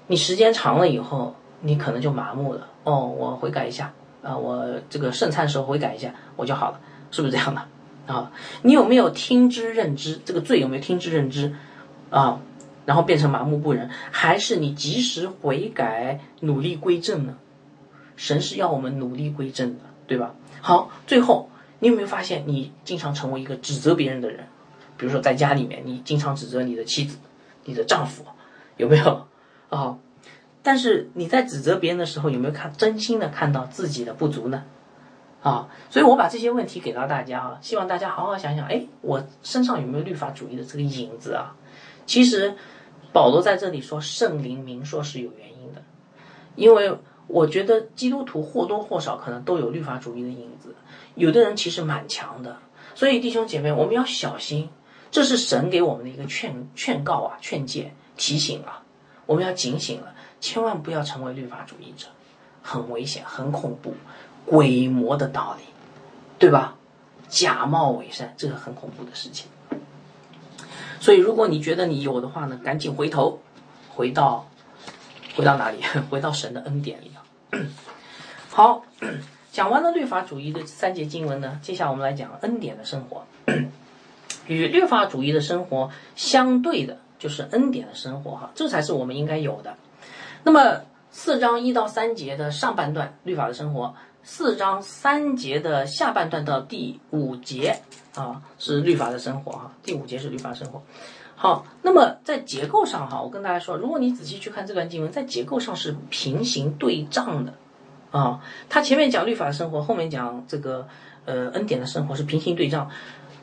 [0.07, 2.67] 你时间长了以后，你可能就麻木了。
[2.85, 6.81] 哦，我悔改一下，啊，我这个圣餐时候悔改一下，我就好了，
[7.11, 7.63] 是不是这样的？
[8.09, 10.18] 啊，你有没有听之任之？
[10.25, 11.55] 这个罪有没有听之任之？
[12.11, 12.40] 啊，
[12.87, 17.37] 然后变成麻木不仁，还是你及时悔改，努力归正呢？
[18.16, 20.35] 神是要我们努力归正的，对吧？
[20.62, 24.47] 好，最后你有没有发现，你经常成为一个指责别人的人？
[24.97, 27.18] 比如说在家里面，你经常指责你的妻子、
[27.64, 28.25] 你的丈夫，
[28.79, 29.27] 有没有？
[29.68, 29.99] 啊，
[30.62, 34.64] 但是你在指责别人的时候，有没有看真心的看到自己的不足呢？
[35.42, 41.55] 啊，所以我把这些问题给到大家啊，希望大家好好想想，哎，我身上有没有律法主义的这个影子啊？
[42.07, 42.57] 其实
[43.12, 45.83] 保罗在这里说圣灵明说是有原因的，
[46.57, 46.98] 因为
[47.29, 50.74] 我觉得基督徒或多或少可能都有律法主义的影子，
[51.14, 52.57] 有的人其实蛮强的，
[52.94, 54.68] 所以弟兄姐妹，我们要小心，
[55.11, 58.83] 这是神给我们的一个劝劝告啊、劝诫、提醒啊，
[59.24, 62.09] 我们要警醒了，千万不要成为律法主义者，
[62.62, 63.94] 很危险，很恐怖。
[64.49, 65.65] 鬼魔的道理，
[66.39, 66.75] 对吧？
[67.29, 69.49] 假冒伪善，这个很恐怖的事情。
[71.01, 73.41] 所以，如果你觉得你有的话呢，赶紧回头，
[73.95, 74.49] 回到，
[75.37, 75.83] 回到哪里？
[76.09, 77.21] 回到神的恩典里啊。
[78.51, 78.85] 好，
[79.53, 83.25] 讲完了律法主义的三节经文呢，接下来我们来讲恩典的生活。
[84.47, 89.77] 与律法主义的生活相对的，就是恩典的生活哈，这才是我们应该有的。
[90.43, 90.81] 那么，
[91.11, 93.95] 四章一到三节的上半段，律法的生活。
[94.22, 97.81] 四章三节的下半段到第五节
[98.14, 99.72] 啊，是律法的生活哈。
[99.83, 100.83] 第五节是律法生活。
[101.35, 107.54] 好，那么在结构上哈，我跟大家说，如果你仔细去看这段经文，在结构上是平行对仗的
[108.11, 108.40] 啊。
[108.68, 110.88] 它前面讲律法的生活，后面讲这个
[111.24, 112.90] 呃恩典的生活是平行对仗。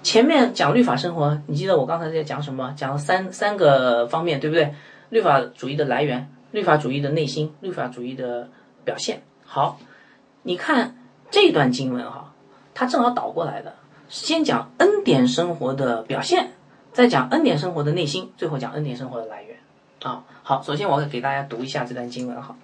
[0.04, 2.74] 前面讲律法生活，你记得我刚才在讲什么？
[2.78, 4.74] 讲了三三个方面，对不对？
[5.10, 8.50] 律法主义的来源，律法主义的内心，律法主义的
[8.84, 9.24] 表现。
[9.46, 9.80] 好。
[10.48, 10.96] 你看
[11.32, 12.32] 这段经文哈，
[12.76, 13.74] 它正好倒过来的，
[14.08, 16.52] 先讲恩典生活的表现，
[16.94, 19.58] 再讲恩典生活的内心，最后讲恩典生活的来源。
[20.04, 22.56] 啊，好，首先我给大家读一下这段经文哈，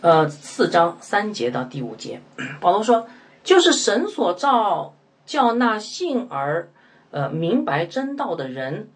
[0.00, 2.22] 呃，四章三节到第五节，
[2.60, 3.08] 保罗说，
[3.42, 4.94] 就是神所造，
[5.26, 6.70] 叫那信而
[7.10, 8.88] 呃明白真道的人，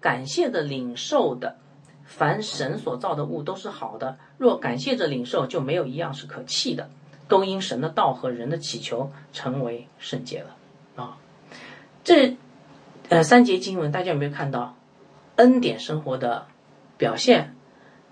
[0.00, 1.56] 感谢的领受的。
[2.08, 6.88] 凡神所造的物都是好的，若感谢着领受，就没有一样是可弃的，
[7.28, 10.56] 都因神的道和人的祈求成为圣洁了
[10.96, 11.18] 啊。
[12.02, 12.38] 这
[13.10, 14.74] 呃三节经文，大家有没有看到
[15.36, 16.46] 恩典生活的
[16.96, 17.54] 表现、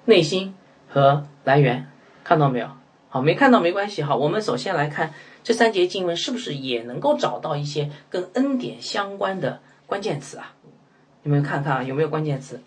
[0.04, 0.54] 内心
[0.88, 1.90] 和来源？
[2.22, 2.68] 看到没有？
[3.08, 4.14] 好，没看到没关系哈。
[4.14, 10.52] 我们首先来看这三节经文，是不是也能够找到一些跟恩典相关的关键词啊？
[11.22, 11.82] 你们看看啊？
[11.82, 12.60] 有没有关键词？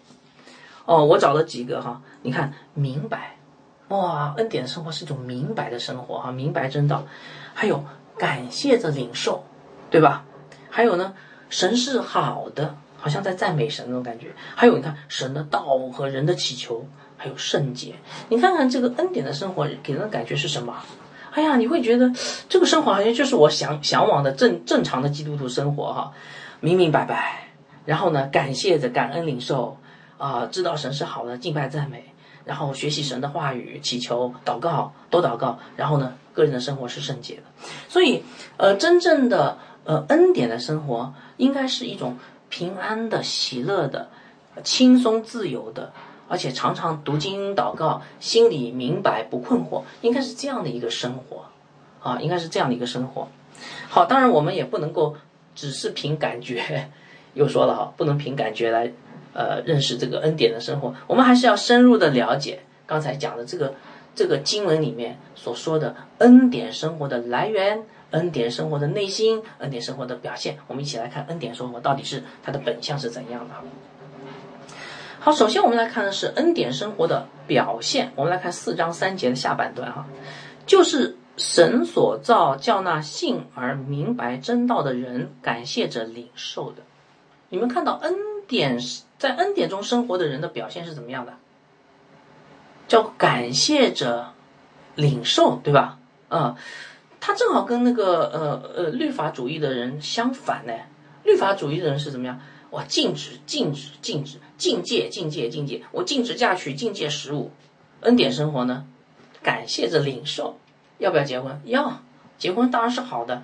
[0.90, 3.38] 哦，我找了几个哈，你看明白，
[3.90, 7.06] 哇，恩典的生活是一种明白的生活哈，明白真道，
[7.54, 7.86] 还有
[8.18, 9.44] 感谢着领受，
[9.92, 10.26] 对吧？
[10.72, 11.14] 还有呢，
[11.48, 14.30] 神是好的，好像在赞美神那种感觉。
[14.56, 16.84] 还有你看神的道和人的祈求，
[17.18, 17.94] 还有圣洁。
[18.30, 20.76] 你看看这个恩典的生活给人的感觉是什么？
[21.34, 22.12] 哎呀，你会觉得
[22.50, 26.14] 这个生活好像就是我想向往的正正常的基督徒生活哈，
[26.62, 27.50] 明明白白，
[27.86, 29.78] 然后呢，感谢着感恩领受。
[30.20, 32.04] 啊，知道神是好的，敬拜赞美，
[32.44, 37.44] 然后学习神的话语，祈求祷告，多祷告，然后呢，个人的生活是圣洁的。
[37.88, 38.22] 所以，
[38.58, 42.18] 呃，真正的呃恩典的生活，应该是一种
[42.50, 44.10] 平安的、喜乐的、
[44.62, 45.94] 轻松自由的，
[46.28, 51.46] 而且常常读经祷告，心里明白不困惑，应该是这样的一个生活，
[52.04, 53.30] 啊，应该是这样的一个生活。
[53.88, 55.16] 好，当然我们也不能够
[55.56, 56.90] 只是凭感觉，
[57.36, 58.92] 又说了哈，不能凭感觉来。
[59.34, 63.76] 呃，认识这个恩典的生活，我们还是要深入的了解刚才讲的这个
[64.16, 70.58] 这个经文里面所说的恩典生活的来源、恩典生活的内心、恩典生活的表现。
[70.68, 73.54] 我们一起来看恩典生活到底是它的本相是怎样的。
[75.20, 78.12] 好，首先我们来看的是恩典生活的表现。
[78.16, 80.08] 我们来看四章三节的下半段哈，
[80.66, 86.84] 就是神所造，叫那信而明白真道的人感谢着领受的。
[87.50, 88.16] 你们看到恩
[88.48, 88.80] 典
[89.20, 91.34] 在恩典中生活的人的表现是怎么样的？
[92.88, 94.34] 叫感谢着
[94.96, 96.00] 领受，对吧？
[96.30, 96.58] 啊，
[97.20, 100.74] 他正好跟那个呃呃律法主义的人相反呢。
[101.24, 102.40] 律法主义的人是怎么样？
[102.72, 107.52] 我，禁止禁止禁止禁戒禁戒禁戒，我禁止嫁娶，禁戒食物。
[108.00, 108.86] 恩典生活呢？
[109.44, 110.58] 感谢着领受，
[110.98, 111.62] 要不要结婚？
[111.66, 112.02] 要，
[112.38, 113.44] 结婚当然是好的。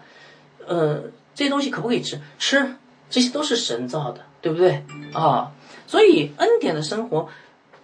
[0.66, 1.04] 呃，
[1.36, 2.20] 这些东西可不可以吃？
[2.40, 2.76] 吃，
[3.10, 4.84] 这些都是神造的，对不对？
[5.14, 5.52] 啊，
[5.88, 7.30] 所以恩典的生活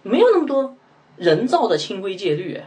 [0.02, 0.76] 没有那么多
[1.16, 2.60] 人造的清规戒律，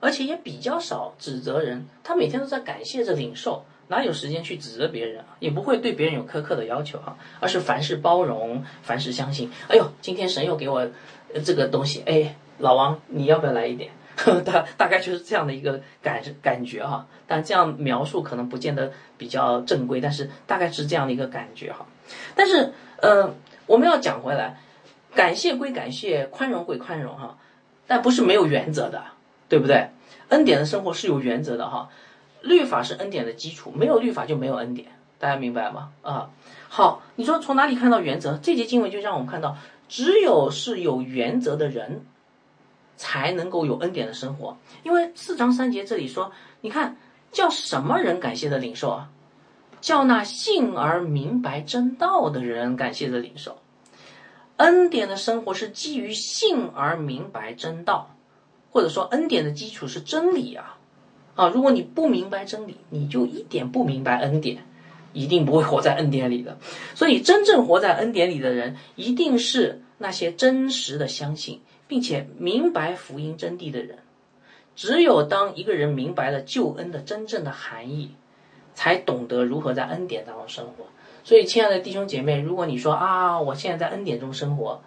[0.00, 1.86] 而且也比较少指责人。
[2.02, 3.64] 他每天都在感谢着领受。
[3.88, 5.36] 哪有时间去指责别人啊？
[5.38, 9.48] 也不会对别人有苛刻的要求哈，而是凡事包容，凡事相信。
[9.68, 10.88] 哎呦，今天神又给我
[11.44, 13.92] 这个东西，哎，老王，你要不要来一点？
[14.44, 17.06] 大大概就是这样的一个感感觉哈。
[17.28, 21.86] 但这样描述可能不见得比较正规，但是大概是这样的一个感觉哈。
[22.34, 23.34] 但是，呃，
[23.66, 24.58] 我们要讲回来，
[25.16, 27.38] 感谢归感谢，宽容归宽容哈，
[27.88, 29.02] 但不是没有原则的，
[29.48, 29.88] 对不对？
[30.28, 31.88] 恩典的生活是有原则的哈。
[32.42, 34.88] 律法是恩典的基础，没有律法就没有恩典，
[35.18, 35.90] 大家明白吗？
[36.02, 36.30] 啊，
[36.68, 38.38] 好，你说从哪里看到原则？
[38.40, 39.56] 这节经文就让我们看到，
[39.88, 42.04] 只有是有原则的人，
[42.96, 44.56] 才能够有恩典的生活。
[44.84, 46.96] 因为四章三节这里说，你看
[47.32, 49.08] 叫什么人感谢的领受啊？
[49.80, 53.58] 叫那信而明白真道的人感谢的领受。
[54.56, 58.16] 恩典的生活是基于信而明白真道，
[58.70, 60.78] 或者说恩典的基础是真理啊。
[61.34, 64.64] 啊，如果你不明白真理，你就一点不明白恩典，
[65.12, 66.56] 一定不会活在恩典里的。
[66.94, 73.98] 所以，真正活在恩典里的人，一定是那些真实的相信，并且明白福音真谛的人。
[74.74, 78.12] 只有当一个人明白了救恩的真正的含义，
[78.74, 80.86] 才懂得如何在恩典当中生活。
[81.26, 84.80] 所以，亲爱的弟兄姐妹，如果你说啊，我现在在恩典中生活，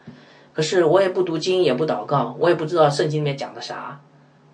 [0.54, 4.00] 可是我也不读经，也不祷告，我也不知道圣经里面讲的啥。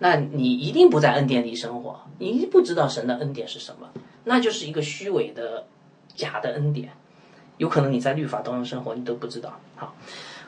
[0.00, 3.88] 那你一定不在恩典里生活，你不知道神的恩典是什么，
[4.24, 5.64] 那就是一个虚伪的、
[6.16, 6.90] 假的恩典。
[7.56, 9.60] 有可能你在律法当中生活，你都不知道。
[9.76, 9.94] 好，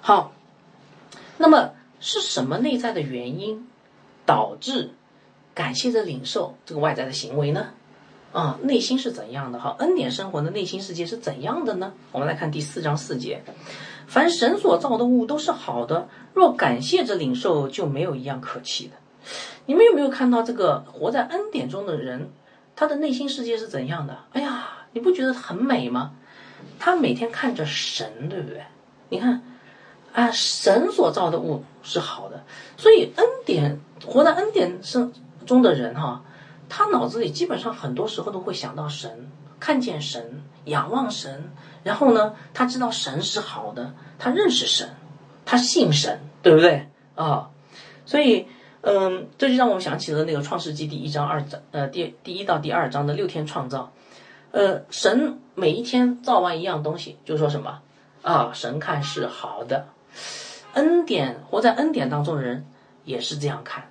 [0.01, 0.33] 好，
[1.37, 1.71] 那么
[2.01, 3.69] 是什么内在的原因
[4.27, 4.91] 导致
[5.55, 7.69] 感谢着领受这个外在的行为呢？
[8.39, 9.59] 啊，内心是怎样的？
[9.59, 11.93] 哈，恩典生活的内心世界是怎样的呢？
[12.13, 13.43] 我们来看第四章四节：
[14.07, 18.93] 凡神所造的物都是好的，若感谢着领受，就没有一样可弃的。
[19.67, 22.31] 你们有没有看到这个活在恩典中的人，
[22.77, 24.17] 他的内心世界是怎样的？
[24.33, 26.13] 哎呀，你不觉得很美吗？
[26.79, 28.63] 他每天看着神，对不对？
[29.09, 29.43] 你看，
[30.13, 32.45] 啊，神所造的物是好的，
[32.77, 35.13] 所以恩典活在恩典生
[35.45, 36.23] 中的人哈，
[36.69, 41.51] 他脑子里基本上很多时候都会想到神，看见神，仰望神，
[41.83, 44.91] 然后呢，他知道神是好的，他认识神，
[45.45, 47.51] 他信神，对不对啊？
[48.05, 48.47] 所以。
[48.81, 53.93] 嗯，这就让我们想起了那个《创世纪》第一章、二章，呃，第第一到第二章的六天创造。
[54.53, 57.81] 呃，神每一天造完一样东西，就说什么
[58.23, 58.53] 啊？
[58.55, 59.89] 神看是好的。
[60.75, 62.67] 恩典活在恩典当中的人
[63.05, 63.91] 也是这样看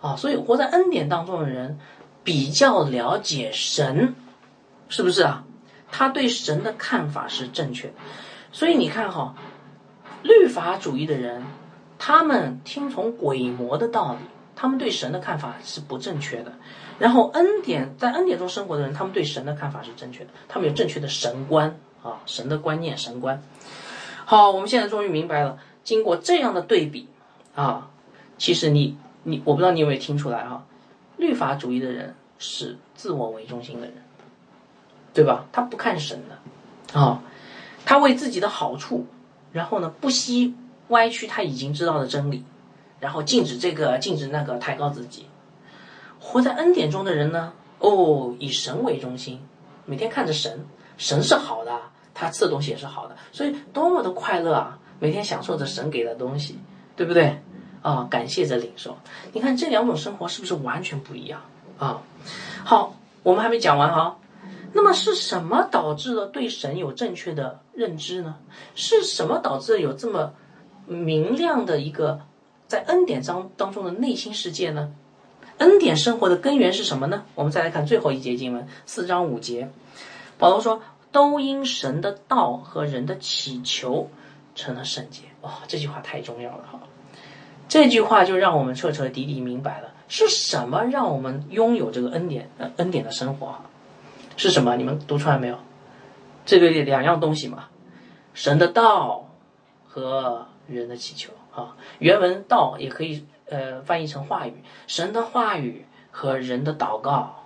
[0.00, 1.80] 啊，所以活在恩典当中的人
[2.24, 4.14] 比较了解神，
[4.88, 5.44] 是不是啊？
[5.90, 7.94] 他对神的看法是正确的。
[8.52, 9.34] 所以你看哈，
[10.22, 11.44] 律法主义的人。
[12.04, 14.18] 他们听从鬼魔的道理，
[14.56, 16.52] 他们对神的看法是不正确的。
[16.98, 23.40] 然后恩典在恩典中生活的人，他们对神的看法是正确的，他们有正确的神观啊，神的观念、神观。
[24.24, 25.58] 好，我们现在终于明白了。
[25.84, 27.08] 经过这样的对比
[27.54, 27.90] 啊，
[28.36, 30.66] 其实你你，我不知道你有没有听出来哈？
[31.16, 33.94] 律法主义的人是自我为中心的人，
[35.12, 35.46] 对吧？
[35.52, 37.22] 他不看神的啊，
[37.84, 39.06] 他为自己的好处，
[39.52, 40.54] 然后呢，不惜。
[40.88, 42.44] 歪曲他已经知道的真理，
[43.00, 45.24] 然后禁止这个，禁止那个，抬高自己。
[46.20, 47.54] 活在恩典中的人呢？
[47.78, 49.40] 哦，以神为中心，
[49.86, 50.66] 每天看着神，
[50.98, 51.80] 神是好的，
[52.12, 54.78] 他赐的东西也是好的，所以多么的快乐啊！
[55.00, 56.58] 每天享受着神给的东西，
[56.94, 57.40] 对不对？
[57.82, 58.96] 啊，感谢着领受。
[59.32, 61.42] 你看这两种生活是不是完全不一样
[61.78, 62.02] 啊？
[62.64, 64.16] 好，我们还没讲完哈。
[64.72, 68.36] 那么是什么导致了对神有正确的认知呢？
[68.74, 70.32] 是什么导致了有这么？
[70.84, 72.22] 明亮的一个
[72.66, 74.92] 在恩典当当中的内心世界呢？
[75.58, 77.22] 恩典生活的根源是什么呢？
[77.36, 79.70] 我们再来看最后一节经文，四章五节，
[80.38, 84.10] 保罗说：“都因神的道和人的祈求，
[84.56, 85.22] 成了圣洁。
[85.42, 86.80] 哇，这句话太重要了哈！
[87.72, 93.54] 这句话就让我们彻彻底底明白了是什么让我们拥有这个恩典呃恩典的生活？
[94.36, 94.76] 是什么？
[94.76, 95.56] 你们读出来没有？
[96.44, 97.70] 这个两样东西嘛，
[98.34, 99.30] 神的道
[99.86, 101.74] 和人的祈求啊。
[101.98, 107.44] 原文道也可以呃翻译成话语，神的话语和人的祷告，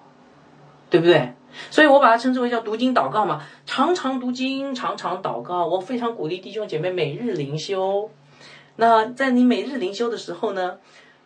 [0.90, 1.34] 对不对？
[1.70, 5.66] 所以我把它称之为叫读经祷告嘛，常常读经，常常祷告。
[5.66, 8.10] 我非常鼓励弟兄姐妹每日灵修。
[8.76, 10.78] 那在你每日灵修的时候呢，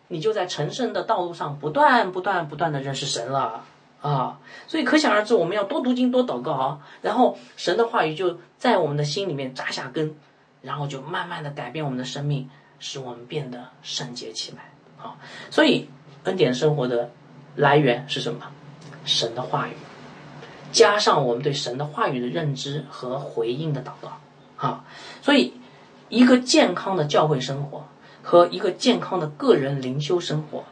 [0.07, 3.63] 你就在成圣的道路上不断、不断、不断的认识神了
[4.01, 4.39] 啊。
[4.67, 6.79] 所以可想而知，我们要多读经、多祷告啊。
[7.01, 10.15] 然后神的话语就在我们的心里面扎下根，
[10.61, 12.49] 然后就慢慢的改变我们的生命，
[12.79, 14.71] 使我们变得圣洁起来
[15.03, 15.17] 啊。
[15.49, 15.89] 所以
[16.23, 17.11] 恩典生活的
[17.55, 18.41] 来源是什么？
[19.03, 19.71] 神的话语。
[20.71, 24.17] 加上我们对神的话语的认知和回应的祷告，
[24.55, 24.85] 啊，
[25.21, 25.53] 所以
[26.11, 27.85] 一个健康的教会生活
[28.21, 30.65] 和一个健康的个人灵修生活，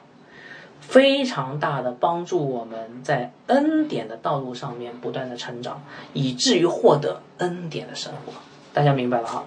[0.81, 5.81] 非常大的帮助我们在恩典的道路上面不断的成长，
[6.11, 8.33] 以至于获得恩典的生活。
[8.73, 9.45] 大家明白了哈？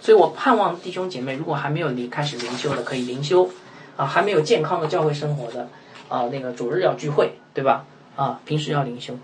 [0.00, 3.50] 所以我盼望弟兄姐妹，如果还没有离开始灵修的，可以灵修
[3.96, 5.68] 啊；还没有健康的教会生活的，
[6.08, 7.84] 啊，那个主日要聚会，对吧？
[8.14, 9.18] 啊，平时要灵修。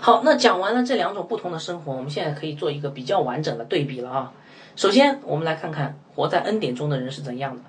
[0.00, 4.32] 好，那讲完了这两种不同的生活，我们现在可以做一个比较完整的对比了啊。
[4.74, 7.62] 首先，我们来看看活在恩典中的人是怎样的。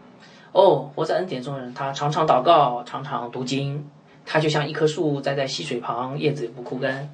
[0.53, 3.89] 哦，活在恩典中的人，他常常祷告，常常读经，
[4.25, 7.09] 他就像一棵树栽在溪水旁，叶子也不枯干。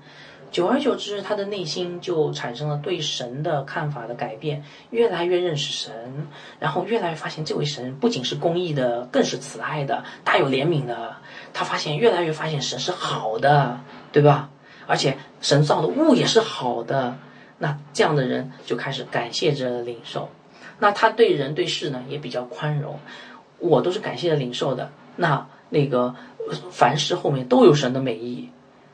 [0.51, 6.27] 久而久之，他的内心就产生了对神的看法的改变，越来越认识神，
[6.59, 11.15] 然后越来越发现这位神不仅是公义的，更是慈爱的，大有怜悯的。
[11.53, 13.79] 他发现越来越发现神是好的，
[14.11, 14.49] 对吧？
[14.85, 17.15] 而且神造的物也是好的，
[17.59, 20.29] 那这样的人就开始感谢着领受，
[20.79, 22.97] 那他对人对事呢也比较宽容，
[23.59, 26.15] 我都是感谢领受的，那那个
[26.71, 28.49] 凡事后面都有神的美意，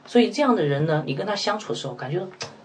[0.05, 2.21] 所以这样的人呢，你跟他相处的时候感觉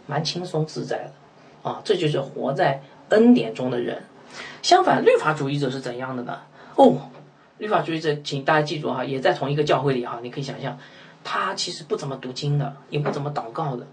[0.06, 4.02] 蛮轻松自在的，啊，这就是活在恩典中的人。
[4.62, 6.38] 相反，律法主义者是怎样的呢？
[6.76, 7.10] 哦，
[7.58, 10.78] 律法主义者，请大家记住哈，也在同一个教会里哈，你可以想象。
[11.22, 13.86] 他其实不怎么读经的，也不怎么祷告的。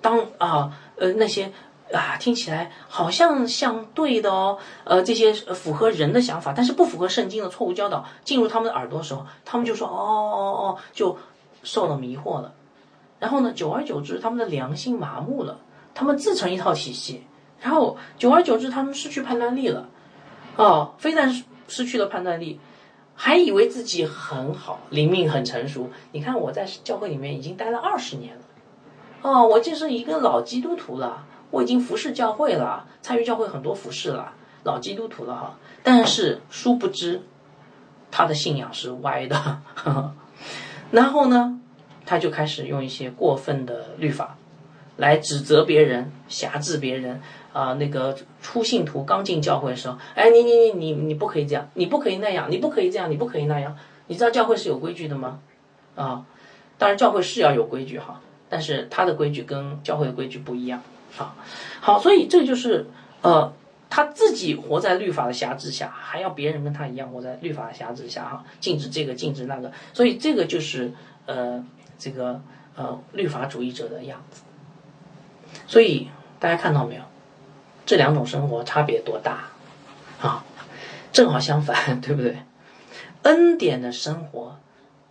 [0.00, 1.52] 当啊呃那些
[1.92, 11.18] 啊听起来好像像对的哦，呃这些符合人的想法，但是不符合圣经的错误教导进入他们的耳朵的时候，他们就说哦哦哦，就
[11.64, 12.54] 受了迷惑了。
[13.18, 15.58] 然后呢，久而久之，他们的良心麻木了，
[15.92, 17.24] 他们自成一套体系。
[17.60, 19.88] 然后久而久之，他们失去判断力了。
[20.56, 21.32] 哦，非但
[21.66, 22.60] 失去了判断力。
[23.14, 25.90] 还以为自己很好，灵命很成熟。
[26.12, 28.41] 你看我在教会里面已经待了二十年了，
[29.22, 34.32] 哦，我就是一个老基督徒了，我已经服侍教会了，参与教会很多服侍了，
[34.64, 35.56] 老基督徒了哈。
[35.82, 37.22] 但是殊不知，
[38.10, 39.62] 他的信仰是歪的。
[40.90, 41.60] 然后呢，
[42.04, 44.36] 他就开始用一些过分的律法，
[44.96, 47.20] 来指责别人，辖制别人。
[47.52, 53.76] 啊，那个初信徒刚进教会的时候，哎，你你你你你不可以这样，你不可以那样，你不可以这样，你不可以那样。
[54.06, 55.38] 你知道教会是有规矩的吗？
[55.94, 56.24] 啊，
[56.78, 58.22] 当然教会是要有规矩哈，
[58.52, 60.82] 但是他的规矩跟教会的规矩不一样
[61.16, 61.34] 啊。
[61.80, 62.84] 好，所以这就是
[63.22, 63.50] 呃，
[63.88, 70.92] 他自己活在律法的辖制下，还要别人跟他一样活在律法的辖制下哈，禁止这个，禁止那个，所以这个就是
[71.24, 71.64] 呃，
[71.98, 72.42] 这个
[72.76, 74.42] 呃律法主义者的样子。
[75.66, 77.02] 所以大家看到没有？
[77.86, 79.48] 这两种生活差别多大
[80.20, 80.44] 啊？
[81.10, 82.36] 正好相反， 对不对？
[83.22, 84.58] 恩典的生活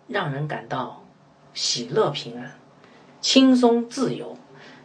[0.07, 1.03] 让人感到
[1.53, 2.51] 喜乐平安、
[3.21, 4.35] 轻松自由，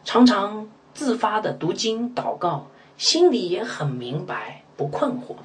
[0.05, 5.37] 常常自发的读经祷告，心里也很明白，不困惑。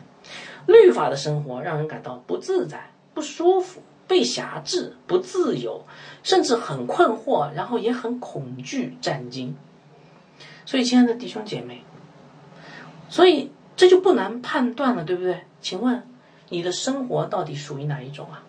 [0.67, 5.85] 律法的生活让人感到不自在、不舒服、被辖制、不自由，
[6.21, 9.55] 甚至很困惑，然后也很恐惧、战惊。
[10.65, 11.83] 所以，亲爱的弟兄姐妹。
[13.09, 15.45] 所以这就不难判断了，对不对？
[15.61, 16.07] 请问
[16.49, 18.43] 你的生活到底属于哪一种啊？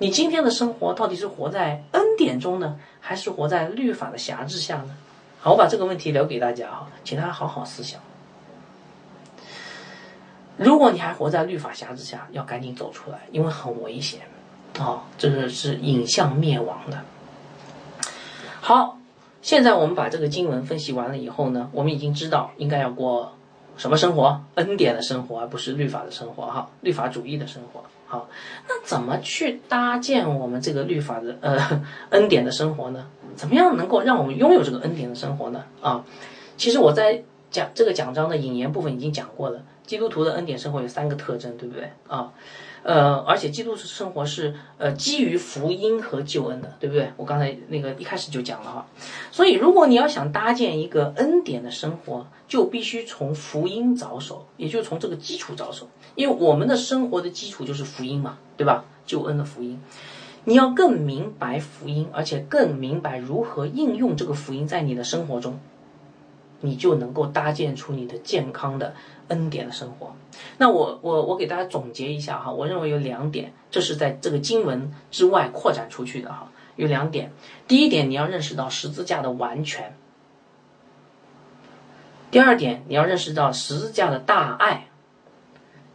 [0.00, 4.96] 你今天的生活到底是活在恩典中呢，还是活在律法的辖制下呢？
[5.40, 8.00] 好，我把这个问题留给大家哈，请大家好好思想。
[10.56, 14.20] 如果你还活在律法辖制下，要赶紧走出来，因为很危险
[14.78, 17.02] 啊，这个是引向灭亡的。
[18.60, 18.98] 好，
[19.42, 23.32] 现在我们把这个经文分析完了以后呢，我们已经知道应该要过。
[23.78, 24.42] 什么生活？
[24.56, 27.82] 恩典的生活，而不是律法的生活，哈，律法主义的生活。
[28.06, 28.28] 好，
[28.68, 33.06] 那怎么去搭建我们这个律法的呃 恩典的生活呢？
[33.36, 35.64] 怎么样能够让我们拥有这个恩典的生活呢？
[35.80, 36.04] 啊，
[36.56, 39.62] 其实我在讲这个讲章的引言部分已经讲过了。
[39.86, 42.30] 基督徒的恩典生活有三个特征，对不对啊？
[42.82, 47.10] 呃，而且基督生活是呃基于福音和救恩的，对不对？
[47.16, 48.86] 我刚才那个一开始就讲了哈。
[49.32, 55.86] 所以，如果你要想搭建一个恩典的生活，就必须从福音着手，也就从这个基础着手。
[56.16, 58.86] 因为我们的生活的基础就是福音嘛，对吧？
[59.06, 59.80] 救恩的福音，
[60.44, 65.60] 你要更明白福音，而且更明白如何应用这个福音在你的生活中。
[66.60, 68.92] 你就能够搭建出你的健康的
[69.28, 70.16] 恩典的生活。
[70.56, 76.50] 那我我我给大家总结一下哈，我认为有两点，这是在这个经文之外扩展出去的哈。
[76.74, 77.30] 有两点，
[77.68, 79.92] 第一点你要认识到十字架的完全；
[82.30, 84.88] 第二点你要认识到十字架的大爱。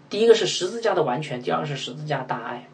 [0.09, 2.67] 第一个是十字架的完全，第二个是十字架大爱，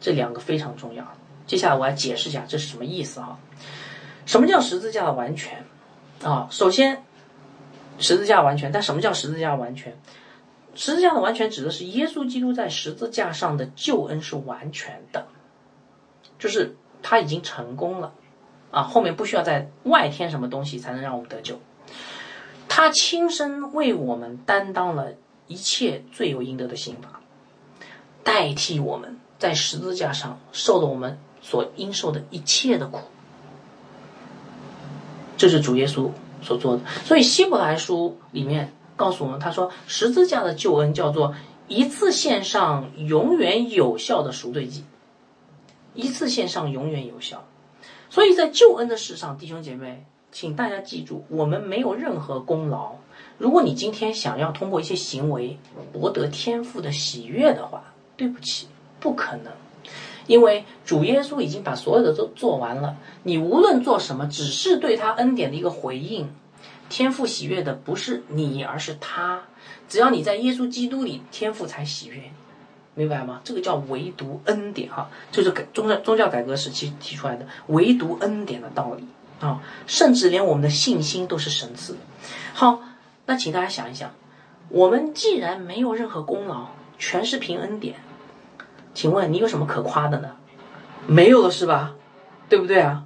[0.00, 1.06] 这两个非常重要。
[1.46, 3.38] 接下来我来解释一下这是什么意思哈。
[4.26, 5.64] 什么叫十字架的完全
[6.22, 6.48] 啊？
[6.50, 7.02] 首先。
[7.96, 9.96] 十字架完全，但什么叫十字架完全？
[10.74, 15.28] 十字架的完全指的是耶稣基督在十字架上的救恩是完全的，
[16.36, 16.74] 就是
[17.04, 18.12] 他已经成功了
[18.72, 21.60] 啊，后面不需要再外添什么东西才能让我们得救。
[22.76, 25.12] 他亲身为我们担当了
[25.46, 27.20] 一切罪有应得的刑罚，
[28.24, 32.98] 代替我们在十字架上受了我们所应受的一切的苦，
[35.36, 36.10] 这是主耶稣。
[36.42, 41.32] 所做的，所以希伯来书里面告诉我们，他说十字架的救恩叫做
[41.68, 44.84] 一次线上永远有效的赎罪祭，
[45.94, 47.46] 一次线上永远有效。
[48.10, 50.04] 所以在救恩的事上，弟兄姐妹，
[50.34, 52.96] 请大家记住，我们没有任何功劳。
[53.38, 55.56] 如果你今天想要通过一些行为
[55.92, 57.84] 博得天赋的喜悦的话，
[58.16, 58.66] 对不起，
[58.98, 59.52] 不可能。
[60.26, 66.28] 因为主耶稣已经把所有的都做完了，你无论做什么，只是对他恩典的一个回应。
[66.88, 69.42] 天赋喜悦的不是你，而是他。
[69.88, 72.32] 只要你在耶稣基督里，天赋才喜悦，
[72.96, 73.40] 明白吗？
[73.44, 79.04] 这个叫唯独恩典哈，就是宗教宗教改革时期提出来的唯独恩典的道理
[79.48, 79.62] 啊。
[79.86, 81.96] 甚至连我们的信心都是神赐。
[82.52, 82.80] 好，
[83.26, 84.10] 那请大家想一想，
[84.68, 86.68] 我们既然没有任何功劳，
[86.98, 87.96] 全是凭恩典。
[88.94, 90.36] 请问你有什么可夸的呢？
[91.06, 91.94] 没有了是吧？
[92.48, 93.04] 对不对啊？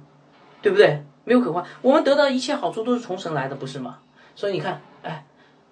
[0.61, 1.03] 对不对？
[1.23, 1.63] 没有可夸。
[1.81, 3.99] 我们得到一切好处都是从神来的，不是吗？
[4.35, 5.25] 所以你看，哎，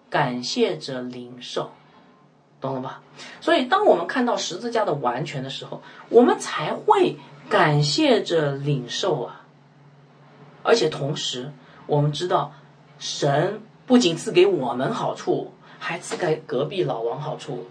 [0.09, 1.71] 感谢着领受，
[2.59, 3.01] 懂了吧？
[3.41, 7.17] 所以当我们看到十字架的完全的时候，我们才会
[7.49, 9.41] 感谢着领受啊。
[10.67, 11.53] 而且同时，
[11.85, 12.51] 我们知道，
[12.99, 17.67] 神不仅赐给我们好处，还赐给隔壁老王好处。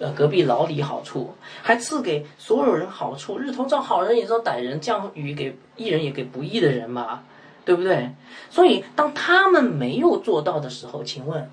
[0.00, 3.38] 呃，隔壁老李好处，还赐给所有人好处。
[3.38, 7.22] 日头照好人也照歹人，降雨给义人也给不义的人嘛，
[7.64, 8.10] 对不对？
[8.50, 11.48] 所以当他们没有做到的时候，请问，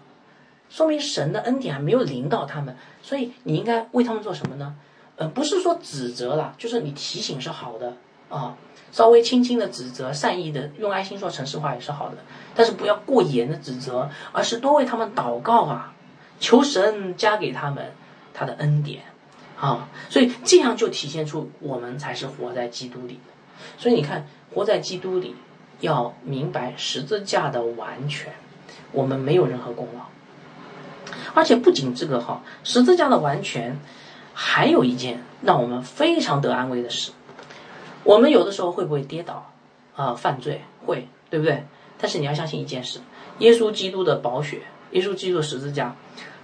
[0.68, 2.76] 说明神的恩典还没有临到他们。
[3.04, 4.76] 所以你应该为他们做什么呢？
[5.18, 7.94] 呃，不是说指责了，就是你提醒是好的
[8.32, 8.56] 啊，
[8.92, 12.18] 稍微轻轻的指责，善意的用爱心说城市话也是好的，
[12.56, 15.94] 但是不要过严的指责，而是多为他们祷告啊，
[16.40, 17.92] 求神加给他们。
[18.34, 19.02] 他的恩典，
[19.60, 23.64] 啊，所以这样就体现出我们才是活在基督里的。
[23.78, 25.36] 所以你看，活在基督里，
[25.82, 28.32] 要明白十字架的完全，
[28.94, 30.06] 我们没有任何功劳。
[31.34, 33.78] 而且不仅这个哈，十字架的完全，
[34.34, 37.12] 还有一件让我们非常得安慰的事：
[38.04, 39.52] 我们有的时候会不会跌倒
[39.96, 40.14] 啊？
[40.14, 41.64] 犯罪会，对不对？
[41.98, 43.00] 但是你要相信一件事：
[43.40, 45.96] 耶稣基督的宝血，耶稣基督的十字架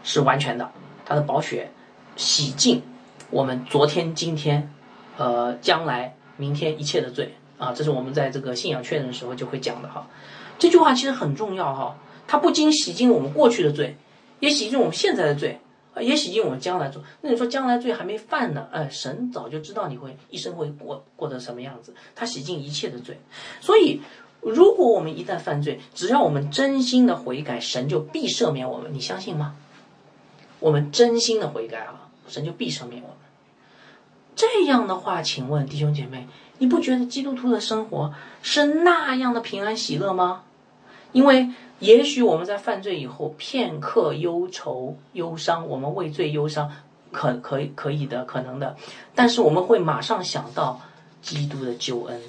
[0.03, 0.70] 是完全的，
[1.05, 1.72] 他的宝血。
[2.16, 2.82] 洗净
[3.30, 4.74] 我们昨天、今天、
[5.18, 7.72] 呃将来、明天一切的罪啊！
[7.74, 10.08] 这是我们在这个信仰确认的时候就会讲的哈。
[10.58, 11.95] 这句话其实很重要哈，
[12.26, 13.95] 它不仅洗净我们过去的罪，
[14.39, 15.60] 也洗净我们现在的罪，
[16.01, 17.01] 也洗净我们将来罪。
[17.21, 18.67] 那你说将来罪还没犯呢？
[18.71, 23.19] 哎，神早就知道你会一生会过过得什么样子，他洗净一切的罪。
[23.61, 24.01] 所以，
[24.41, 28.93] 如果我们一旦犯罪，只要我们真心的悔改，神就必赦免我们。
[28.93, 29.55] 你相信吗？
[30.59, 32.09] 我们真心的悔改啊！
[32.27, 33.17] 神就必赦免我们。
[34.35, 36.27] 这样的话，请问弟兄姐妹，
[36.57, 40.43] 你不觉得基督徒的生活是那样的平安喜乐吗？
[41.11, 41.49] 因为
[41.80, 46.71] 也许我们在犯罪以后片刻忧愁忧伤，我们畏罪忧伤，
[47.11, 48.75] 可可以可以的，可能的。
[49.13, 50.82] 但是我们会马上想到
[51.21, 52.19] 基督的救恩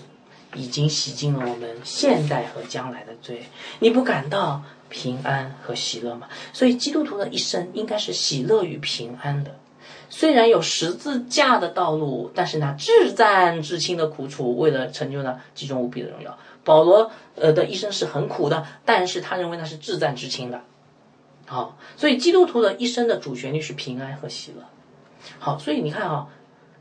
[0.54, 3.44] 已经洗净了我们现代和将来的罪，
[3.78, 6.28] 你不感到平安和喜乐吗？
[6.52, 9.54] 所以基督徒的一生应该是喜乐与平安的。
[10.10, 16.38] 虽然有十字架的道路，但是呢，至赞至亲的苦楚，为了成就呢极重无比的荣耀。
[16.68, 20.60] 保罗呃的一生是很苦的，但是他认为那是至赞至亲的
[21.46, 24.64] 好，所以基督徒的一生的主旋律是平安和喜乐。
[25.38, 26.28] 好，所以你看啊，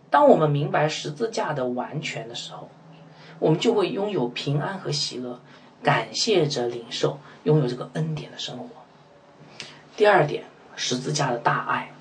[0.09, 2.69] 当我们明白十字架的完全的时候，
[3.39, 5.39] 我们就会拥有平安和喜乐，
[5.81, 8.67] 感谢着领受，拥有这个恩典的生活。
[9.95, 10.43] 第二点，
[10.75, 11.93] 十字架的大爱。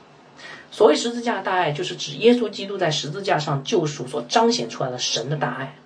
[0.73, 5.77] 所谓十字架大爱，就是指耶稣基督在十字架上救赎所彰显出来的神的大爱。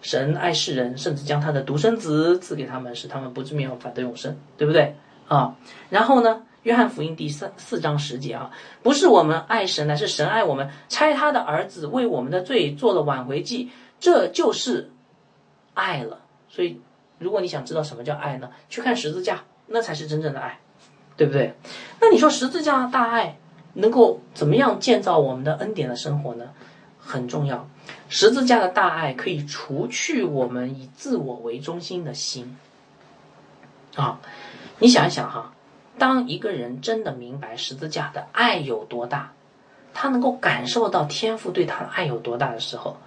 [0.00, 4.96] 神爱世人，甚至将他的独生子赐给他们，使他们不至灭亡，反得永生，对不对
[5.28, 5.56] 啊？
[5.88, 8.50] 然后呢，约翰福音第三四章十节啊，
[8.82, 14.90] 不是我们爱神，乃是神爱我们，差他的儿子为我们的罪做了挽回祭，这就是
[15.74, 16.20] 爱了。
[16.48, 16.80] 所以，
[17.18, 20.60] 如果你想知道什么叫爱呢，去看十字架，那才是真正的爱，
[21.16, 21.54] 对不对？
[22.00, 23.36] 那你说十字架大爱？
[23.74, 26.46] 能够怎么样建造我们的恩典的生活呢？
[26.98, 27.68] 很重要。
[28.10, 32.58] 十字架的大爱可以除去我们以自我为中心的心。
[33.96, 34.20] 啊，
[34.78, 35.54] 你想一想哈，
[35.96, 39.32] 当一个人真的明白十字架的爱有多大，
[39.94, 42.98] 他能够感受到天父对他的爱有多大的时候，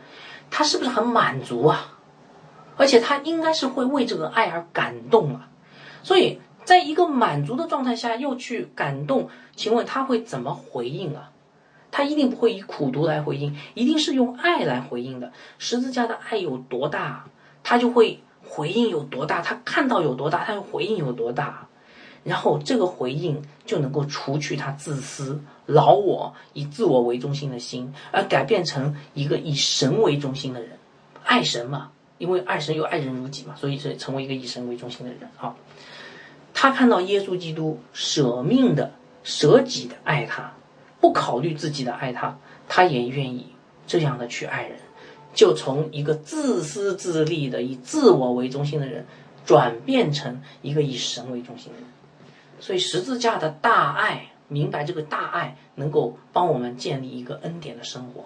[0.49, 1.99] 他是不是很满足啊？
[2.77, 5.49] 而且他应该是会为这个爱而感动啊。
[6.01, 6.39] 所以。
[6.65, 11.29] 在一个满足的状态下，又去感动，请问他会怎么回应啊？
[11.93, 15.31] 他一定不会以苦读来回应，一定是用爱来回应的。
[15.59, 17.25] 十字架的爱有多大，
[17.61, 19.43] 他就会回应有多大。
[19.43, 21.67] 他看到有多大，他就回应有多大。
[22.23, 30.71] 然后这个回应就能够除去他自私、老我、以自我为中心的心，而改变成一个以神为中心的人。
[31.23, 35.53] 爱神嘛，因为爱神又爱人如己嘛，所以是成为一个以神为中心的人啊。
[36.55, 40.53] 他看到耶稣基督舍命的、舍己的爱他，
[41.03, 42.39] 不考虑自己的爱他，
[42.69, 43.47] 他也愿意
[43.85, 44.79] 这样的去爱人，
[45.33, 49.05] 就从一个自私自利的、以自我为中心的人，
[49.45, 51.87] 转变成一个以神为中心的人。
[52.61, 58.23] 所以十字架的大爱，明白这个大爱能够帮我们建立一个恩典的生活，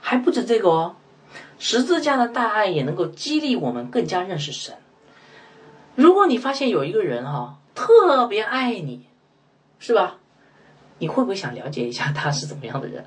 [0.00, 0.94] 还不止这个哦，
[1.58, 4.76] 十字架的大爱也能够激励我们更加认识神。
[5.96, 9.06] 如果你发现有一个人哈特别爱你，
[9.80, 10.18] 是吧？
[10.98, 13.04] 你会不会想了解一下他是怎么样的人？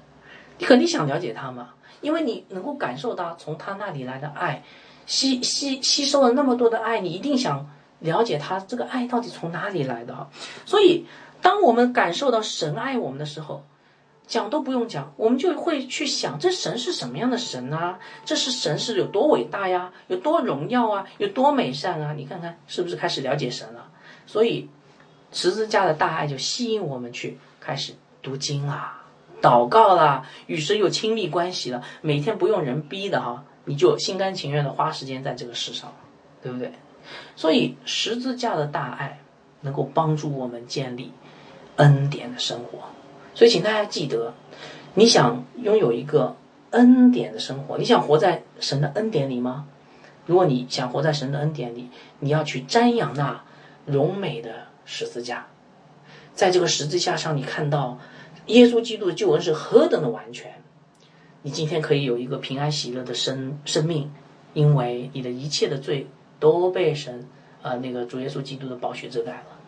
[0.57, 4.63] 你肯定想了解他嘛，因为你能够感受到从他那里来的爱，
[5.05, 7.69] 吸吸吸收了那么多的爱，你一定想
[7.99, 10.29] 了解他这个爱到底从哪里来的哈。
[10.65, 11.05] 所以，
[11.41, 13.63] 当我们感受到神爱我们的时候，
[14.27, 17.99] 讲都不用讲，我们就会去想，这神是什么样的神啊？
[18.23, 19.91] 这是神是有多伟大呀？
[20.07, 21.05] 有多荣耀啊？
[21.17, 22.13] 有多美善啊？
[22.13, 23.89] 你看看是不是开始了解神了？
[24.27, 24.69] 所以
[25.31, 29.03] 十字架的大爱就吸引我们去开始读经啦、
[29.41, 31.81] 祷告啦，与神有亲密关系了。
[32.01, 35.93] 每天不用人逼的哈，你就心甘情愿的花时间在这个世上，
[36.41, 36.73] 对不对？
[37.35, 39.19] 所以十字架的大爱
[39.61, 41.13] 能够帮助我们建立
[41.77, 42.79] 恩典的生活。
[43.33, 44.33] 所以，请大家记得，
[44.95, 46.35] 你想拥有一个
[46.71, 49.67] 恩典的生活，你想活在神的恩典里吗？
[50.25, 51.89] 如果你想活在神的恩典里，
[52.19, 53.43] 你要去瞻仰那
[53.85, 55.47] 荣美的十字架，
[56.41, 57.99] 在这个十字架上，你看到
[58.47, 60.63] 耶稣基督的救恩是何等的完全。
[61.43, 64.11] 你今天可以有一个平安喜乐的生生命，
[64.55, 66.07] 因为你的一切的罪
[66.39, 67.27] 都被神
[67.61, 69.59] 呃那个主耶稣基督的宝血遮盖了，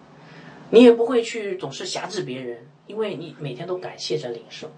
[0.72, 2.66] 你也不会去总是辖制别人。
[2.88, 4.72] 因为你每天都感谢着领受，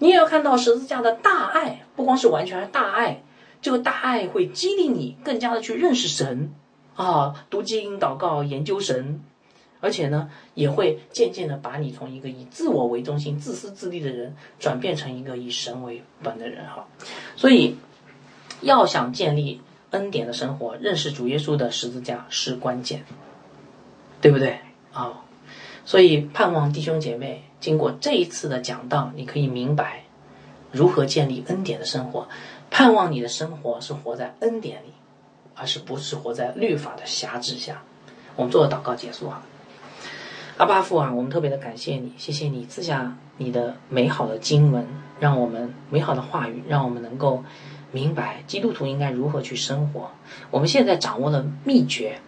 [0.00, 3.22] 你也要看到十字架的大爱，不光是完全大爱，
[3.62, 6.52] 这个大爱会激励你更加的去认识神
[6.94, 9.22] 啊，读经、祷告、研究神，
[9.82, 16.86] 而且呢，也会渐渐的把你从一个以自我为中心、自私自利的人，转变成一个以神为本的人哈。
[17.36, 17.76] 所以，
[18.60, 19.60] 要想建立
[19.90, 23.04] 恩典的生活，认识主耶稣的十字架是关键，
[24.20, 24.60] 对不对
[24.92, 25.24] 啊？
[25.84, 30.04] 所以，盼望弟兄姐妹经过这一次的讲道，你可以明白
[30.70, 32.28] 如何建立恩典的生活。
[32.70, 34.92] 盼望你的生活是活在恩典里，
[35.54, 37.82] 而是不是活在律法的辖制下。
[38.36, 39.44] 我们做个祷告结束啊，
[40.58, 44.86] 阿巴父啊，我们特别的感谢你，谢谢你赐下你的美好的经文，
[45.18, 47.42] 让我们美好的话语，让我们能够
[47.90, 50.10] 明白基督徒应该如何去生活。
[50.50, 52.18] 我们现在掌握了秘诀，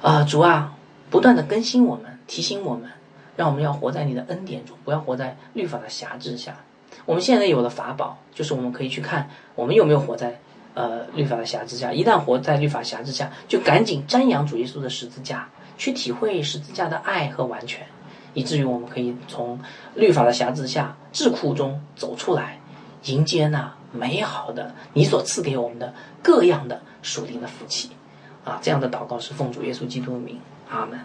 [0.00, 0.72] 啊，主啊，
[1.10, 2.18] 不断的更新我们。
[2.28, 2.88] 提醒我们，
[3.36, 6.56] 让我们要活在你的恩典中，不要活在律法的辖制下。
[7.04, 10.40] 我们现在有了法宝，就是我们可以去看我们有没有活在
[10.72, 11.92] 呃律法的辖制下。
[11.92, 17.86] 一旦活在律法辖制下，就赶紧瞻仰主耶稣的十字架，去体会十字架的爱和完全，
[18.34, 19.58] 以至于我们可以从
[19.94, 22.60] 律法的辖制下智库中走出来，
[23.04, 27.90] 迎接那美好的你所赐给我们的各样的属灵的福气。
[28.44, 30.98] 啊，这样的祷告是奉主耶稣基督的名，阿门。